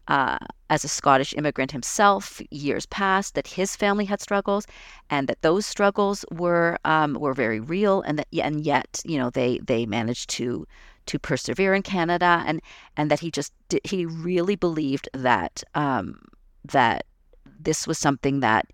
uh, 0.09 0.37
as 0.69 0.83
a 0.83 0.89
Scottish 0.89 1.33
immigrant 1.37 1.71
himself, 1.71 2.41
years 2.51 2.85
past, 2.87 3.35
that 3.35 3.47
his 3.47 3.73
family 3.77 4.03
had 4.03 4.19
struggles, 4.19 4.67
and 5.09 5.29
that 5.29 5.41
those 5.43 5.65
struggles 5.65 6.25
were 6.29 6.77
um, 6.83 7.13
were 7.13 7.33
very 7.33 7.61
real, 7.61 8.01
and 8.01 8.19
that 8.19 8.27
and 8.43 8.65
yet, 8.65 9.01
you 9.05 9.17
know, 9.17 9.29
they 9.29 9.59
they 9.59 9.85
managed 9.85 10.29
to 10.31 10.67
to 11.05 11.19
persevere 11.19 11.73
in 11.73 11.83
Canada, 11.83 12.43
and 12.45 12.61
and 12.97 13.09
that 13.11 13.21
he 13.21 13.31
just 13.31 13.53
he 13.83 14.05
really 14.05 14.57
believed 14.57 15.07
that 15.13 15.63
um, 15.73 16.19
that 16.65 17.05
this 17.59 17.87
was 17.87 17.97
something 17.97 18.41
that 18.41 18.65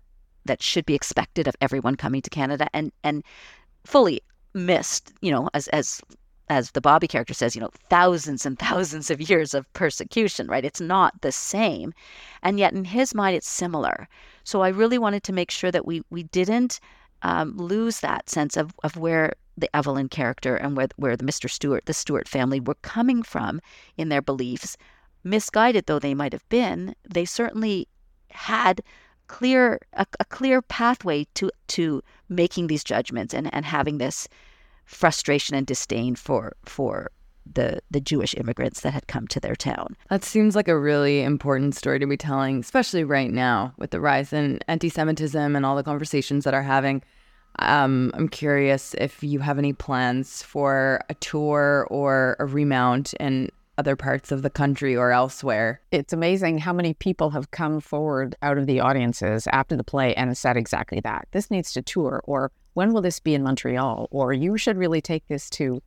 that 0.44 0.62
should 0.62 0.86
be 0.86 0.94
expected 0.94 1.48
of 1.48 1.56
everyone 1.60 1.96
coming 1.96 2.22
to 2.22 2.30
Canada, 2.30 2.68
and 2.72 2.92
and 3.02 3.22
fully 3.84 4.20
missed, 4.54 5.12
you 5.20 5.30
know, 5.30 5.48
as 5.54 5.68
as 5.68 6.00
as 6.48 6.72
the 6.72 6.80
Bobbie 6.80 7.08
character 7.08 7.34
says, 7.34 7.54
you 7.54 7.60
know, 7.60 7.70
thousands 7.88 8.44
and 8.44 8.58
thousands 8.68 9.10
of 9.10 9.20
years 9.20 9.54
of 9.54 9.70
persecution, 9.72 10.46
right? 10.46 10.64
It's 10.64 10.80
not 10.80 11.20
the 11.22 11.32
same. 11.32 11.92
And 12.42 12.58
yet 12.58 12.72
in 12.72 12.84
his 12.84 13.14
mind, 13.14 13.36
it's 13.36 13.48
similar. 13.48 14.08
So 14.44 14.60
I 14.60 14.68
really 14.68 14.98
wanted 14.98 15.22
to 15.24 15.32
make 15.32 15.50
sure 15.50 15.70
that 15.70 15.86
we, 15.86 16.02
we 16.10 16.24
didn't 16.24 16.80
um, 17.22 17.56
lose 17.56 18.00
that 18.00 18.28
sense 18.28 18.56
of, 18.56 18.74
of 18.82 18.96
where 18.96 19.32
the 19.56 19.74
Evelyn 19.74 20.08
character 20.08 20.56
and 20.56 20.76
where, 20.76 20.88
where 20.96 21.16
the 21.16 21.24
Mr. 21.24 21.48
Stewart, 21.48 21.86
the 21.86 21.94
Stewart 21.94 22.28
family 22.28 22.60
were 22.60 22.74
coming 22.76 23.22
from 23.22 23.60
in 23.96 24.08
their 24.08 24.22
beliefs. 24.22 24.76
Misguided 25.22 25.86
though 25.86 25.98
they 25.98 26.14
might 26.14 26.32
have 26.32 26.46
been, 26.50 26.94
they 27.08 27.24
certainly 27.24 27.88
had 28.30 28.82
clear 29.26 29.80
a, 29.94 30.06
a 30.20 30.24
clear 30.24 30.62
pathway 30.62 31.26
to 31.34 31.50
to 31.68 32.02
making 32.28 32.66
these 32.66 32.84
judgments 32.84 33.34
and, 33.34 33.52
and 33.54 33.64
having 33.64 33.98
this 33.98 34.28
frustration 34.84 35.56
and 35.56 35.66
disdain 35.66 36.14
for 36.14 36.54
for 36.64 37.10
the 37.52 37.80
the 37.90 38.00
Jewish 38.00 38.34
immigrants 38.34 38.80
that 38.80 38.92
had 38.92 39.06
come 39.06 39.26
to 39.28 39.40
their 39.40 39.54
town. 39.54 39.96
That 40.08 40.24
seems 40.24 40.56
like 40.56 40.68
a 40.68 40.78
really 40.78 41.22
important 41.22 41.74
story 41.74 41.98
to 41.98 42.06
be 42.06 42.16
telling, 42.16 42.60
especially 42.60 43.04
right 43.04 43.30
now 43.30 43.74
with 43.76 43.90
the 43.90 44.00
rise 44.00 44.32
in 44.32 44.60
anti-Semitism 44.68 45.56
and 45.56 45.66
all 45.66 45.76
the 45.76 45.82
conversations 45.82 46.44
that 46.44 46.54
are 46.54 46.62
having. 46.62 47.02
Um, 47.60 48.10
I'm 48.14 48.28
curious 48.28 48.94
if 48.94 49.22
you 49.22 49.38
have 49.40 49.58
any 49.58 49.72
plans 49.72 50.42
for 50.42 51.00
a 51.08 51.14
tour 51.14 51.86
or 51.90 52.36
a 52.40 52.46
remount, 52.46 53.14
and 53.20 53.50
other 53.78 53.96
parts 53.96 54.32
of 54.32 54.42
the 54.42 54.50
country 54.50 54.96
or 54.96 55.10
elsewhere. 55.10 55.80
It's 55.90 56.12
amazing 56.12 56.58
how 56.58 56.72
many 56.72 56.94
people 56.94 57.30
have 57.30 57.50
come 57.50 57.80
forward 57.80 58.36
out 58.42 58.58
of 58.58 58.66
the 58.66 58.80
audiences 58.80 59.46
after 59.48 59.76
the 59.76 59.84
play 59.84 60.14
and 60.14 60.36
said 60.36 60.56
exactly 60.56 61.00
that. 61.00 61.28
This 61.32 61.50
needs 61.50 61.72
to 61.72 61.82
tour, 61.82 62.22
or 62.24 62.50
when 62.74 62.92
will 62.92 63.02
this 63.02 63.20
be 63.20 63.34
in 63.34 63.42
Montreal? 63.42 64.08
Or 64.10 64.32
you 64.32 64.56
should 64.56 64.76
really 64.76 65.00
take 65.00 65.26
this 65.28 65.50
to 65.50 65.82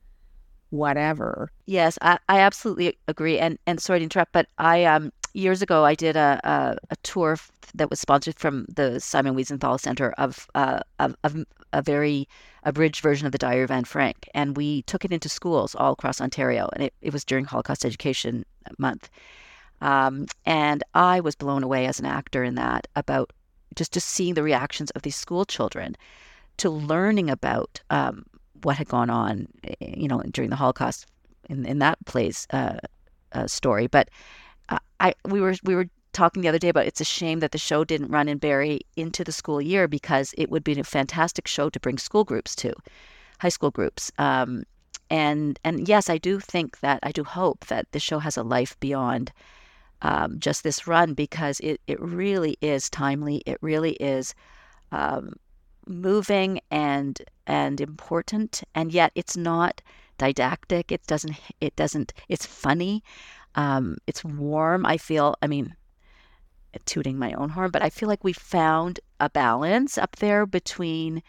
whatever. 0.70 1.50
Yes, 1.66 1.98
I, 2.02 2.18
I 2.28 2.40
absolutely 2.40 2.98
agree. 3.08 3.38
And 3.38 3.58
and 3.66 3.80
sorry 3.80 4.00
to 4.00 4.04
interrupt, 4.04 4.32
but 4.32 4.46
I 4.58 4.84
um 4.84 5.12
years 5.32 5.62
ago 5.62 5.84
I 5.84 5.94
did 5.94 6.16
a 6.16 6.40
a, 6.44 6.76
a 6.90 6.96
tour 7.02 7.36
that 7.74 7.90
was 7.90 8.00
sponsored 8.00 8.38
from 8.38 8.66
the 8.74 9.00
Simon 9.00 9.34
Wiesenthal 9.34 9.80
Center 9.80 10.12
of 10.18 10.48
uh 10.54 10.80
of, 10.98 11.16
of 11.24 11.44
a 11.72 11.82
very 11.82 12.28
abridged 12.64 13.02
version 13.02 13.26
of 13.26 13.32
the 13.32 13.38
Diary 13.38 13.62
of 13.62 13.70
Anne 13.70 13.84
Frank, 13.84 14.28
and 14.34 14.56
we 14.56 14.82
took 14.82 15.04
it 15.04 15.12
into 15.12 15.28
schools 15.28 15.74
all 15.74 15.92
across 15.92 16.20
Ontario, 16.20 16.68
and 16.72 16.82
it, 16.84 16.94
it 17.02 17.12
was 17.12 17.24
during 17.24 17.44
Holocaust 17.44 17.84
Education 17.84 18.44
Month. 18.78 19.10
Um, 19.80 20.26
and 20.44 20.82
I 20.94 21.20
was 21.20 21.36
blown 21.36 21.62
away 21.62 21.86
as 21.86 22.00
an 22.00 22.06
actor 22.06 22.42
in 22.42 22.56
that 22.56 22.88
about 22.96 23.32
just 23.74 23.92
just 23.92 24.08
seeing 24.08 24.34
the 24.34 24.42
reactions 24.42 24.90
of 24.92 25.02
these 25.02 25.16
school 25.16 25.44
children 25.44 25.96
to 26.56 26.70
learning 26.70 27.30
about 27.30 27.80
um, 27.90 28.24
what 28.62 28.76
had 28.76 28.88
gone 28.88 29.10
on, 29.10 29.46
eh, 29.64 29.74
you 29.80 30.08
know, 30.08 30.20
during 30.32 30.50
the 30.50 30.56
Holocaust 30.56 31.06
in, 31.48 31.64
in 31.64 31.78
that 31.78 32.04
place 32.06 32.46
uh, 32.50 32.78
uh, 33.32 33.46
story. 33.46 33.86
But 33.86 34.08
I 35.00 35.14
we 35.26 35.40
were 35.40 35.54
we 35.64 35.74
were 35.74 35.88
talking 36.12 36.42
the 36.42 36.48
other 36.48 36.58
day 36.58 36.68
about 36.68 36.86
it's 36.86 37.00
a 37.00 37.04
shame 37.04 37.40
that 37.40 37.52
the 37.52 37.58
show 37.58 37.84
didn't 37.84 38.10
run 38.10 38.28
in 38.28 38.38
Barrie 38.38 38.80
into 38.96 39.22
the 39.22 39.32
school 39.32 39.60
year 39.60 39.86
because 39.86 40.34
it 40.36 40.50
would 40.50 40.64
be 40.64 40.78
a 40.78 40.84
fantastic 40.84 41.46
show 41.46 41.70
to 41.70 41.80
bring 41.80 41.98
school 41.98 42.24
groups 42.24 42.56
to, 42.56 42.72
high 43.40 43.50
school 43.50 43.70
groups. 43.70 44.10
Um, 44.18 44.64
and 45.10 45.58
and 45.64 45.88
yes, 45.88 46.10
I 46.10 46.18
do 46.18 46.40
think 46.40 46.80
that 46.80 47.00
I 47.02 47.12
do 47.12 47.24
hope 47.24 47.66
that 47.66 47.86
the 47.92 48.00
show 48.00 48.18
has 48.18 48.36
a 48.36 48.42
life 48.42 48.78
beyond 48.80 49.32
um, 50.02 50.38
just 50.38 50.62
this 50.62 50.86
run 50.86 51.14
because 51.14 51.60
it 51.60 51.80
it 51.86 52.00
really 52.00 52.56
is 52.60 52.90
timely. 52.90 53.42
It 53.46 53.58
really 53.60 53.92
is. 53.92 54.34
Um, 54.90 55.34
moving 55.88 56.60
and 56.70 57.22
and 57.46 57.80
important 57.80 58.62
and 58.74 58.92
yet 58.92 59.10
it's 59.14 59.36
not 59.36 59.80
didactic 60.18 60.92
it 60.92 61.06
doesn't 61.06 61.34
it 61.60 61.74
doesn't 61.76 62.12
it's 62.28 62.44
funny 62.44 63.02
um, 63.54 63.96
it's 64.06 64.24
warm 64.24 64.84
i 64.86 64.96
feel 64.96 65.34
i 65.42 65.46
mean 65.46 65.74
tooting 66.84 67.18
my 67.18 67.32
own 67.32 67.48
horn 67.48 67.70
but 67.70 67.82
i 67.82 67.90
feel 67.90 68.08
like 68.08 68.22
we 68.22 68.32
found 68.32 69.00
a 69.20 69.28
balance 69.30 69.98
up 69.98 70.16
there 70.16 70.46
between 70.46 71.22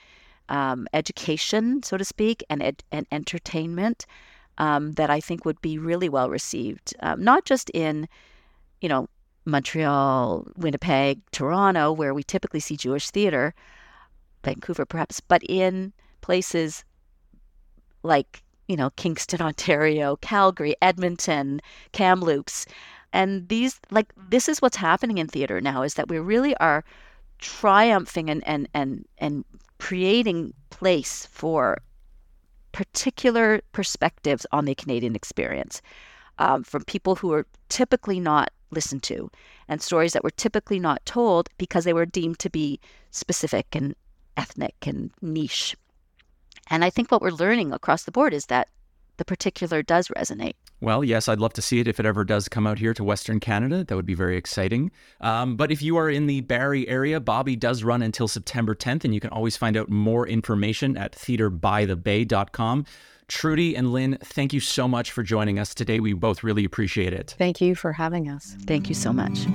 um, 0.49 0.88
education 0.93 1.82
so 1.84 1.97
to 1.97 2.05
speak 2.05 2.43
and 2.49 2.62
ed- 2.62 2.84
and 2.91 3.08
entertainment 3.12 4.05
um, 4.58 4.91
that 4.93 5.10
i 5.10 5.19
think 5.19 5.45
would 5.45 5.62
be 5.62 5.77
really 5.77 6.10
well 6.10 6.29
received 6.29 6.93
um, 7.01 7.23
not 7.23 7.45
just 7.45 7.69
in 7.71 8.08
you 8.82 8.89
know 8.89 9.08
montreal 9.45 10.45
winnipeg 10.58 11.19
toronto 11.32 11.91
where 11.91 12.13
we 12.13 12.21
typically 12.21 12.60
see 12.60 12.77
jewish 12.77 13.10
theater 13.10 13.53
Vancouver 14.43 14.86
perhaps, 14.86 15.19
but 15.19 15.43
in 15.43 15.93
places 16.21 16.84
like, 18.03 18.43
you 18.69 18.77
know, 18.77 18.91
Kingston, 18.91 19.41
Ontario, 19.49 20.15
Calgary, 20.17 20.75
Edmonton, 20.82 21.60
Kamloops. 21.91 22.65
And 23.12 23.49
these 23.49 23.82
like 23.91 24.13
this 24.29 24.47
is 24.47 24.62
what's 24.62 24.77
happening 24.77 25.17
in 25.17 25.27
theater 25.27 25.60
now 25.60 25.82
is 25.82 25.95
that 25.95 26.08
we 26.08 26.19
really 26.19 26.55
are 26.58 26.86
triumphing 27.39 28.29
and 28.29 28.47
and 28.47 28.69
and 28.73 29.05
and 29.17 29.43
creating 29.79 30.53
place 30.69 31.25
for 31.25 31.79
particular 32.71 33.62
perspectives 33.71 34.45
on 34.51 34.65
the 34.65 34.75
Canadian 34.75 35.15
experience 35.15 35.82
um, 36.38 36.63
from 36.63 36.84
people 36.84 37.15
who 37.15 37.34
are 37.34 37.47
typically 37.69 38.19
not 38.19 38.51
listened 38.71 39.01
to 39.01 39.32
and 39.67 39.82
stories 39.82 40.13
that 40.13 40.23
were 40.23 40.29
typically 40.29 40.79
not 40.79 41.03
told 41.05 41.49
because 41.58 41.84
they 41.86 41.93
were 41.93 42.05
deemed 42.05 42.38
to 42.38 42.49
be 42.49 42.79
specific 43.10 43.65
and 43.73 43.95
ethnic 44.38 44.75
and 44.86 45.10
niche. 45.21 45.75
And 46.69 46.84
I 46.84 46.89
think 46.89 47.12
what 47.12 47.21
we're 47.21 47.32
learning 47.32 47.73
across 47.73 48.03
the 48.03 48.12
board 48.12 48.34
is 48.34 48.47
that 48.47 48.69
the 49.17 49.25
particular 49.25 49.84
does 49.84 50.08
resonate. 50.10 50.53
Well, 50.82 51.03
yes, 51.03 51.27
I'd 51.27 51.41
love 51.41 51.53
to 51.53 51.62
see 51.62 51.79
it 51.79 51.88
if 51.88 51.99
it 51.99 52.05
ever 52.05 52.23
does 52.23 52.47
come 52.47 52.65
out 52.65 52.79
here 52.79 52.93
to 52.93 53.03
Western 53.03 53.41
Canada. 53.41 53.84
That 53.84 53.95
would 53.95 54.05
be 54.05 54.13
very 54.13 54.38
exciting. 54.38 54.91
Um, 55.19 55.58
but 55.58 55.71
if 55.71 55.82
you 55.82 55.97
are 55.97 56.10
in 56.10 56.25
the 56.25 56.39
Barrie 56.41 56.88
area, 56.88 57.19
Bobbie 57.19 57.58
does 57.58 57.84
run 57.84 58.01
until 58.01 58.29
September 58.29 58.73
10th, 58.73 59.03
and 59.03 59.13
you 59.13 59.19
can 59.19 59.29
always 59.29 59.58
find 59.58 59.75
out 59.75 59.89
more 59.89 60.25
information 60.25 60.97
at 60.97 61.12
theaterbythebay.com. 61.12 62.86
Trudee 63.27 63.75
and 63.75 63.91
Lynn, 63.91 64.17
thank 64.23 64.53
you 64.53 64.60
so 64.60 64.88
much 64.88 65.12
for 65.12 65.21
joining 65.21 65.60
us 65.60 65.75
today. 65.75 65.99
We 65.99 66.13
both 66.13 66.43
really 66.43 66.65
appreciate 66.65 67.13
it. 67.13 67.36
Thank 67.38 67.62
you 67.62 67.75
for 67.75 67.91
having 67.93 68.29
us. 68.29 68.55
Thank 68.65 68.89
you 68.89 68.95
so 68.95 69.13
much. 69.13 69.45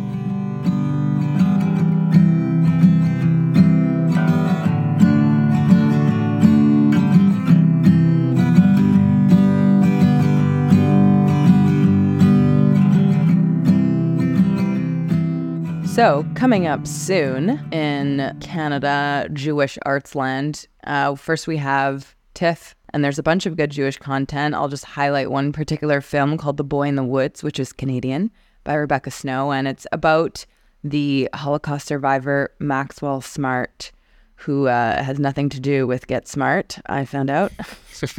So, 15.95 16.27
coming 16.35 16.67
up 16.67 16.89
soon 16.89 17.51
in 17.73 18.37
Canada, 18.41 19.29
Jewish 19.33 19.79
Artsland, 19.87 20.67
uh, 20.83 21.15
first 21.15 21.47
we 21.47 21.57
have 21.59 22.17
TIFF, 22.35 22.75
and 22.93 23.05
there's 23.05 23.21
a 23.21 23.23
bunch 23.23 23.47
of 23.47 23.57
good 23.57 23.71
Jewish 23.71 23.97
content. 23.99 24.57
I'll 24.57 24.67
just 24.67 24.85
highlight 24.85 25.31
one 25.31 25.53
particular 25.53 26.01
film 26.01 26.37
called 26.37 26.57
The 26.57 26.65
Boy 26.65 26.89
in 26.89 26.97
the 26.97 27.05
Woods, 27.05 27.45
which 27.45 27.61
is 27.61 27.73
Canadian 27.73 28.33
by 28.65 28.75
Rebecca 28.75 29.13
Snow, 29.13 29.53
and 29.53 29.69
it's 29.69 29.87
about 29.93 30.45
the 30.83 31.29
Holocaust 31.33 31.87
survivor 31.87 32.53
Maxwell 32.59 33.21
Smart, 33.21 33.93
who 34.35 34.67
uh, 34.67 35.01
has 35.01 35.21
nothing 35.21 35.49
to 35.51 35.61
do 35.61 35.87
with 35.87 36.09
Get 36.09 36.27
Smart, 36.27 36.77
I 36.87 37.05
found 37.05 37.31
out. 37.31 37.53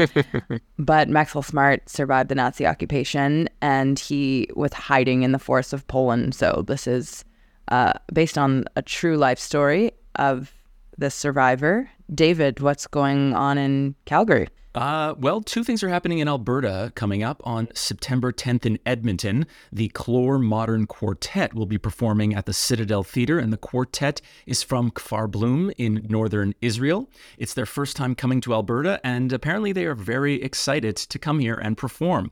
but 0.79 1.09
Maxwell 1.09 1.43
Smart 1.43 1.89
survived 1.89 2.29
the 2.29 2.35
Nazi 2.35 2.65
occupation 2.65 3.49
and 3.61 3.99
he 3.99 4.47
was 4.55 4.71
hiding 4.71 5.23
in 5.23 5.33
the 5.33 5.39
forests 5.39 5.73
of 5.73 5.85
Poland. 5.89 6.35
So 6.35 6.63
this 6.65 6.87
is 6.87 7.25
uh, 7.69 7.93
based 8.13 8.37
on 8.37 8.65
a 8.75 8.81
true 8.81 9.17
life 9.17 9.39
story 9.39 9.91
of 10.15 10.53
the 10.97 11.09
survivor. 11.09 11.89
David, 12.13 12.59
what's 12.59 12.87
going 12.87 13.33
on 13.33 13.57
in 13.57 13.95
Calgary? 14.05 14.47
Uh, 14.75 15.15
well, 15.17 15.39
two 15.39 15.63
things 15.63 15.81
are 15.83 15.89
happening 15.89 16.19
in 16.19 16.27
Alberta 16.27 16.91
coming 16.95 17.23
up 17.23 17.41
on 17.45 17.69
September 17.73 18.33
10th 18.33 18.65
in 18.65 18.77
Edmonton. 18.85 19.47
The 19.71 19.87
Clore 19.89 20.37
Modern 20.37 20.85
Quartet 20.85 21.53
will 21.53 21.65
be 21.65 21.77
performing 21.77 22.35
at 22.35 22.45
the 22.45 22.51
Citadel 22.51 23.01
Theatre, 23.01 23.39
and 23.39 23.53
the 23.53 23.57
quartet 23.57 24.19
is 24.45 24.63
from 24.63 24.91
Kfar 24.91 25.31
Blum 25.31 25.71
in 25.77 26.05
northern 26.09 26.53
Israel. 26.61 27.09
It's 27.37 27.53
their 27.53 27.65
first 27.65 27.95
time 27.95 28.15
coming 28.15 28.41
to 28.41 28.53
Alberta, 28.53 28.99
and 29.01 29.31
apparently 29.31 29.71
they 29.71 29.85
are 29.85 29.95
very 29.95 30.43
excited 30.43 30.97
to 30.97 31.17
come 31.17 31.39
here 31.39 31.55
and 31.55 31.77
perform. 31.77 32.31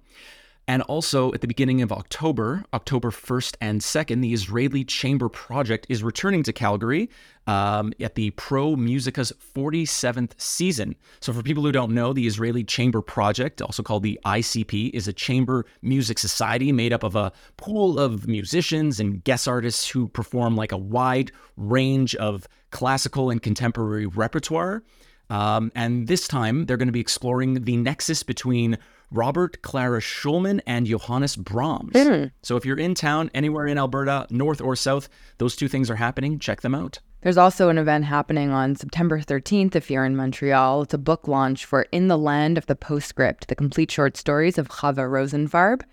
And 0.67 0.81
also 0.83 1.33
at 1.33 1.41
the 1.41 1.47
beginning 1.47 1.81
of 1.81 1.91
October, 1.91 2.63
October 2.73 3.11
1st 3.11 3.55
and 3.59 3.81
2nd, 3.81 4.21
the 4.21 4.33
Israeli 4.33 4.85
Chamber 4.85 5.27
Project 5.27 5.85
is 5.89 6.03
returning 6.03 6.41
to 6.43 6.53
Calgary 6.53 7.09
um, 7.47 7.91
at 7.99 8.15
the 8.15 8.29
Pro 8.31 8.77
Musica's 8.77 9.33
47th 9.55 10.39
season. 10.39 10.95
So, 11.19 11.33
for 11.33 11.43
people 11.43 11.63
who 11.63 11.73
don't 11.73 11.91
know, 11.91 12.13
the 12.13 12.27
Israeli 12.27 12.63
Chamber 12.63 13.01
Project, 13.01 13.61
also 13.61 13.83
called 13.83 14.03
the 14.03 14.17
ICP, 14.25 14.91
is 14.93 15.07
a 15.07 15.13
chamber 15.13 15.65
music 15.81 16.17
society 16.17 16.71
made 16.71 16.93
up 16.93 17.03
of 17.03 17.17
a 17.17 17.33
pool 17.57 17.99
of 17.99 18.27
musicians 18.27 19.01
and 19.01 19.21
guest 19.23 19.49
artists 19.49 19.89
who 19.89 20.07
perform 20.07 20.55
like 20.55 20.71
a 20.71 20.77
wide 20.77 21.31
range 21.57 22.15
of 22.15 22.47
classical 22.71 23.29
and 23.29 23.41
contemporary 23.41 24.05
repertoire. 24.05 24.81
Um, 25.29 25.71
and 25.75 26.07
this 26.07 26.27
time, 26.27 26.65
they're 26.65 26.77
going 26.77 26.87
to 26.87 26.93
be 26.93 26.99
exploring 26.99 27.63
the 27.63 27.77
nexus 27.77 28.23
between 28.23 28.77
Robert 29.11 29.61
Clara 29.61 30.01
Schumann 30.01 30.61
and 30.65 30.85
Johannes 30.85 31.35
Brahms. 31.35 31.93
Mm. 31.93 32.31
So 32.41 32.57
if 32.57 32.65
you're 32.65 32.79
in 32.79 32.95
town, 32.95 33.29
anywhere 33.33 33.67
in 33.67 33.77
Alberta, 33.77 34.27
north 34.29 34.59
or 34.59 34.75
south, 34.75 35.07
those 35.37 35.55
two 35.55 35.67
things 35.67 35.89
are 35.89 35.95
happening. 35.95 36.39
Check 36.39 36.61
them 36.61 36.75
out. 36.75 36.99
There's 37.21 37.37
also 37.37 37.69
an 37.69 37.77
event 37.77 38.03
happening 38.03 38.49
on 38.49 38.75
September 38.75 39.21
13th 39.21 39.75
if 39.75 39.89
you're 39.89 40.03
in 40.03 40.15
Montreal. 40.15 40.81
It's 40.81 40.93
a 40.93 40.97
book 40.97 41.27
launch 41.27 41.63
for 41.63 41.83
In 41.91 42.09
the 42.09 42.17
Land 42.17 42.57
of 42.57 42.65
the 42.65 42.75
Postscript, 42.75 43.47
the 43.47 43.55
complete 43.55 43.91
short 43.91 44.17
stories 44.17 44.57
of 44.57 44.67
Chava 44.67 45.09
Rosenfarb. 45.09 45.83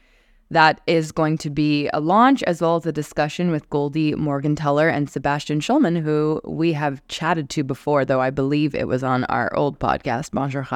That 0.53 0.81
is 0.87 1.13
going 1.13 1.39
to 1.39 1.51
be 1.51 1.89
a 1.93 2.01
launch 2.01 2.43
as 2.43 2.61
well 2.61 2.75
as 2.75 2.85
a 2.85 2.93
discussion 2.93 3.53
with 3.53 3.71
Goldie 3.71 4.15
Morgentaler 4.15 4.93
and 4.93 5.09
Sebastian 5.09 5.61
Schulman, 5.61 6.03
who 6.03 6.41
we 6.45 6.73
have 6.73 7.07
chatted 7.07 7.49
to 7.51 7.63
before, 7.63 8.05
though 8.05 8.21
I 8.21 8.31
believe 8.31 8.75
it 8.75 8.89
was 8.89 9.05
on 9.05 9.25
our 9.25 9.55
old 9.57 9.79
podcast, 9.79 10.33
Bonjour. 10.33 10.67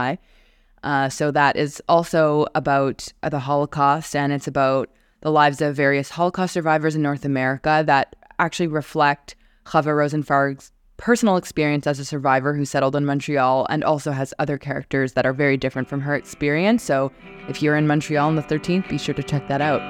Uh, 0.85 1.09
so 1.09 1.31
that 1.33 1.57
is 1.57 1.83
also 1.89 2.47
about 2.55 3.09
the 3.29 3.41
Holocaust, 3.41 4.15
and 4.15 4.33
it's 4.33 4.47
about 4.47 4.91
the 5.23 5.33
lives 5.33 5.61
of 5.61 5.75
various 5.75 6.11
Holocaust 6.11 6.53
survivors 6.53 6.95
in 6.95 7.03
North 7.03 7.25
America 7.25 7.83
that 7.87 8.15
actually 8.39 8.69
reflect 8.69 9.35
Chava 9.65 9.97
Rosenfarb's 9.97 10.71
personal 10.97 11.37
experience 11.37 11.87
as 11.87 11.99
a 11.99 12.05
survivor 12.05 12.55
who 12.55 12.65
settled 12.65 12.97
in 12.97 13.05
Montreal 13.05 13.67
and 13.69 13.83
also 13.85 14.13
has 14.13 14.33
other 14.39 14.59
characters 14.59 15.13
that 15.15 15.27
are 15.27 15.33
very 15.33 15.57
different 15.57 15.89
from 15.89 16.01
her 16.01 16.15
experience. 16.15 16.83
So 16.83 17.11
if 17.49 17.63
you're 17.63 17.77
in 17.77 17.87
Montreal 17.87 18.29
on 18.29 18.37
the 18.37 18.43
13th, 18.43 18.89
be 18.89 18.99
sure 18.99 19.15
to 19.15 19.23
check 19.23 19.49
that 19.49 19.61
out. 19.61 19.81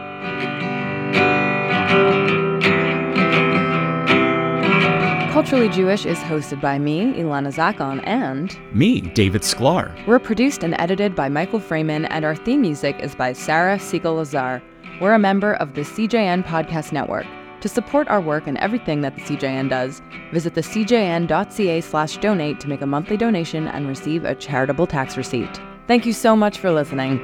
Culturally 5.32 5.68
Jewish 5.68 6.06
is 6.06 6.18
hosted 6.18 6.60
by 6.60 6.78
me, 6.78 7.12
Ilana 7.14 7.52
Zackon, 7.52 8.00
and 8.06 8.56
Me, 8.72 9.00
David 9.00 9.42
Sklar. 9.42 9.90
we're 10.06 10.20
produced 10.20 10.62
and 10.62 10.76
edited 10.78 11.16
by 11.16 11.28
Michael 11.28 11.58
Fraiman, 11.58 12.06
and 12.10 12.24
our 12.24 12.36
theme 12.36 12.60
music 12.60 13.00
is 13.00 13.16
by 13.16 13.32
Sarah 13.32 13.76
Segal 13.76 14.16
Lazar. 14.16 14.62
We're 15.00 15.12
a 15.12 15.18
member 15.18 15.54
of 15.54 15.74
the 15.74 15.80
CJN 15.80 16.44
Podcast 16.44 16.92
Network. 16.92 17.26
To 17.64 17.68
support 17.70 18.08
our 18.08 18.20
work 18.20 18.46
and 18.46 18.58
everything 18.58 19.00
that 19.00 19.14
the 19.14 19.22
CJN 19.22 19.70
does, 19.70 20.02
visit 20.34 20.54
the 20.54 20.60
cjn.ca 20.60 21.80
slash 21.80 22.18
donate 22.18 22.60
to 22.60 22.68
make 22.68 22.82
a 22.82 22.86
monthly 22.86 23.16
donation 23.16 23.68
and 23.68 23.88
receive 23.88 24.26
a 24.26 24.34
charitable 24.34 24.86
tax 24.86 25.16
receipt. 25.16 25.58
Thank 25.86 26.04
you 26.04 26.12
so 26.12 26.36
much 26.36 26.58
for 26.58 26.70
listening. 26.70 27.16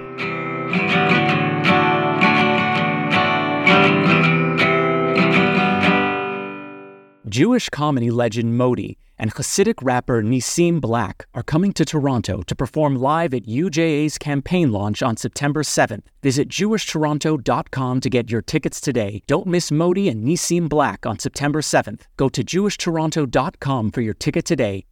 Jewish 7.28 7.68
comedy 7.68 8.10
legend 8.10 8.56
Modi 8.56 8.96
and 9.20 9.34
Hasidic 9.34 9.74
rapper 9.82 10.22
Nissim 10.22 10.80
Black 10.80 11.26
are 11.34 11.44
coming 11.44 11.72
to 11.74 11.84
Toronto 11.84 12.42
to 12.42 12.56
perform 12.56 12.96
live 12.96 13.32
at 13.32 13.46
UJA's 13.46 14.18
campaign 14.18 14.72
launch 14.72 15.02
on 15.02 15.16
September 15.16 15.62
7th. 15.62 16.06
Visit 16.22 16.48
jewishtoronto.com 16.48 18.00
to 18.00 18.10
get 18.10 18.30
your 18.30 18.42
tickets 18.42 18.80
today. 18.80 19.22
Don't 19.28 19.46
miss 19.46 19.70
Modi 19.70 20.08
and 20.08 20.24
Nissim 20.24 20.68
Black 20.68 21.06
on 21.06 21.18
September 21.18 21.60
7th. 21.60 22.02
Go 22.16 22.28
to 22.28 22.42
jewishtoronto.com 22.42 23.90
for 23.92 24.00
your 24.00 24.14
ticket 24.14 24.44
today 24.44 24.84